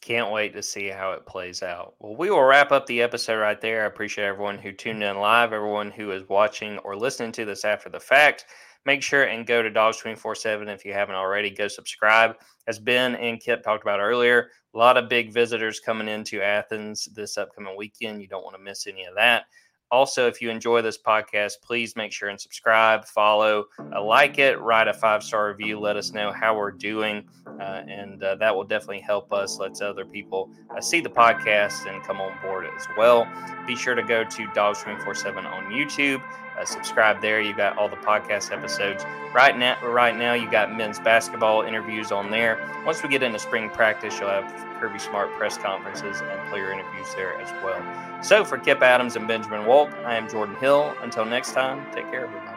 Can't 0.00 0.32
wait 0.32 0.52
to 0.54 0.62
see 0.64 0.88
how 0.88 1.12
it 1.12 1.24
plays 1.24 1.62
out. 1.62 1.94
Well, 2.00 2.16
we 2.16 2.28
will 2.28 2.42
wrap 2.42 2.72
up 2.72 2.86
the 2.86 3.00
episode 3.00 3.38
right 3.38 3.60
there. 3.60 3.84
I 3.84 3.86
appreciate 3.86 4.24
everyone 4.24 4.58
who 4.58 4.72
tuned 4.72 5.04
in 5.04 5.20
live, 5.20 5.52
everyone 5.52 5.92
who 5.92 6.10
is 6.10 6.28
watching 6.28 6.78
or 6.78 6.96
listening 6.96 7.30
to 7.32 7.44
this 7.44 7.64
after 7.64 7.88
the 7.88 8.00
fact. 8.00 8.46
Make 8.84 9.02
sure 9.02 9.24
and 9.24 9.46
go 9.46 9.62
to 9.62 9.70
Dawgs 9.70 9.98
24 9.98 10.34
7 10.34 10.68
if 10.68 10.84
you 10.84 10.92
haven't 10.92 11.14
already. 11.14 11.50
Go 11.50 11.68
subscribe. 11.68 12.34
As 12.66 12.78
Ben 12.78 13.14
and 13.14 13.40
Kipp 13.40 13.62
talked 13.62 13.82
about 13.82 14.00
earlier, 14.00 14.50
a 14.74 14.78
lot 14.78 14.96
of 14.96 15.08
big 15.08 15.32
visitors 15.32 15.78
coming 15.78 16.08
into 16.08 16.42
Athens 16.42 17.08
this 17.14 17.38
upcoming 17.38 17.76
weekend. 17.76 18.20
You 18.20 18.28
don't 18.28 18.44
want 18.44 18.56
to 18.56 18.62
miss 18.62 18.86
any 18.86 19.04
of 19.04 19.14
that. 19.14 19.44
Also, 19.92 20.26
if 20.26 20.40
you 20.40 20.48
enjoy 20.48 20.80
this 20.80 20.96
podcast, 20.96 21.60
please 21.62 21.96
make 21.96 22.12
sure 22.12 22.30
and 22.30 22.40
subscribe, 22.40 23.04
follow, 23.04 23.66
uh, 23.94 24.02
like 24.02 24.38
it, 24.38 24.58
write 24.58 24.88
a 24.88 24.94
five 24.94 25.22
star 25.22 25.48
review. 25.48 25.78
Let 25.78 25.96
us 25.98 26.12
know 26.12 26.32
how 26.32 26.56
we're 26.56 26.70
doing. 26.70 27.28
Uh, 27.60 27.82
and 27.86 28.24
uh, 28.24 28.34
that 28.36 28.56
will 28.56 28.64
definitely 28.64 29.00
help 29.00 29.34
us, 29.34 29.58
let 29.58 29.80
other 29.82 30.06
people 30.06 30.50
uh, 30.74 30.80
see 30.80 31.00
the 31.02 31.10
podcast 31.10 31.86
and 31.86 32.02
come 32.04 32.22
on 32.22 32.32
board 32.40 32.66
as 32.74 32.86
well. 32.96 33.28
Be 33.66 33.76
sure 33.76 33.94
to 33.94 34.02
go 34.02 34.24
to 34.24 34.46
Dawgs 34.54 34.82
24 34.82 35.14
7 35.14 35.44
on 35.44 35.64
YouTube. 35.64 36.22
Uh, 36.58 36.64
subscribe 36.64 37.20
there. 37.20 37.42
You 37.42 37.54
got 37.54 37.76
all 37.76 37.90
the 37.90 37.96
podcast 37.96 38.50
episodes. 38.50 39.04
Right 39.34 39.58
now, 39.58 39.76
right 39.86 40.16
now, 40.16 40.32
you 40.32 40.50
got 40.50 40.74
men's 40.74 41.00
basketball 41.00 41.62
interviews 41.62 42.10
on 42.10 42.30
there. 42.30 42.58
Once 42.86 43.02
we 43.02 43.10
get 43.10 43.22
into 43.22 43.38
spring 43.38 43.68
practice, 43.68 44.18
you'll 44.18 44.30
have 44.30 44.50
Kirby 44.80 44.98
Smart 44.98 45.30
press 45.34 45.58
conferences 45.58 46.22
and 46.22 46.50
player 46.50 46.72
interviews 46.72 47.14
there 47.14 47.38
as 47.38 47.50
well. 47.62 48.11
So 48.22 48.44
for 48.44 48.56
Kipp 48.56 48.82
Adams 48.82 49.16
and 49.16 49.26
Benjamin 49.26 49.62
Wolk, 49.62 49.92
I 50.04 50.14
am 50.14 50.28
Jordan 50.28 50.54
Hill. 50.56 50.94
Until 51.02 51.24
next 51.24 51.52
time, 51.52 51.84
take 51.92 52.08
care, 52.08 52.26
everybody. 52.26 52.51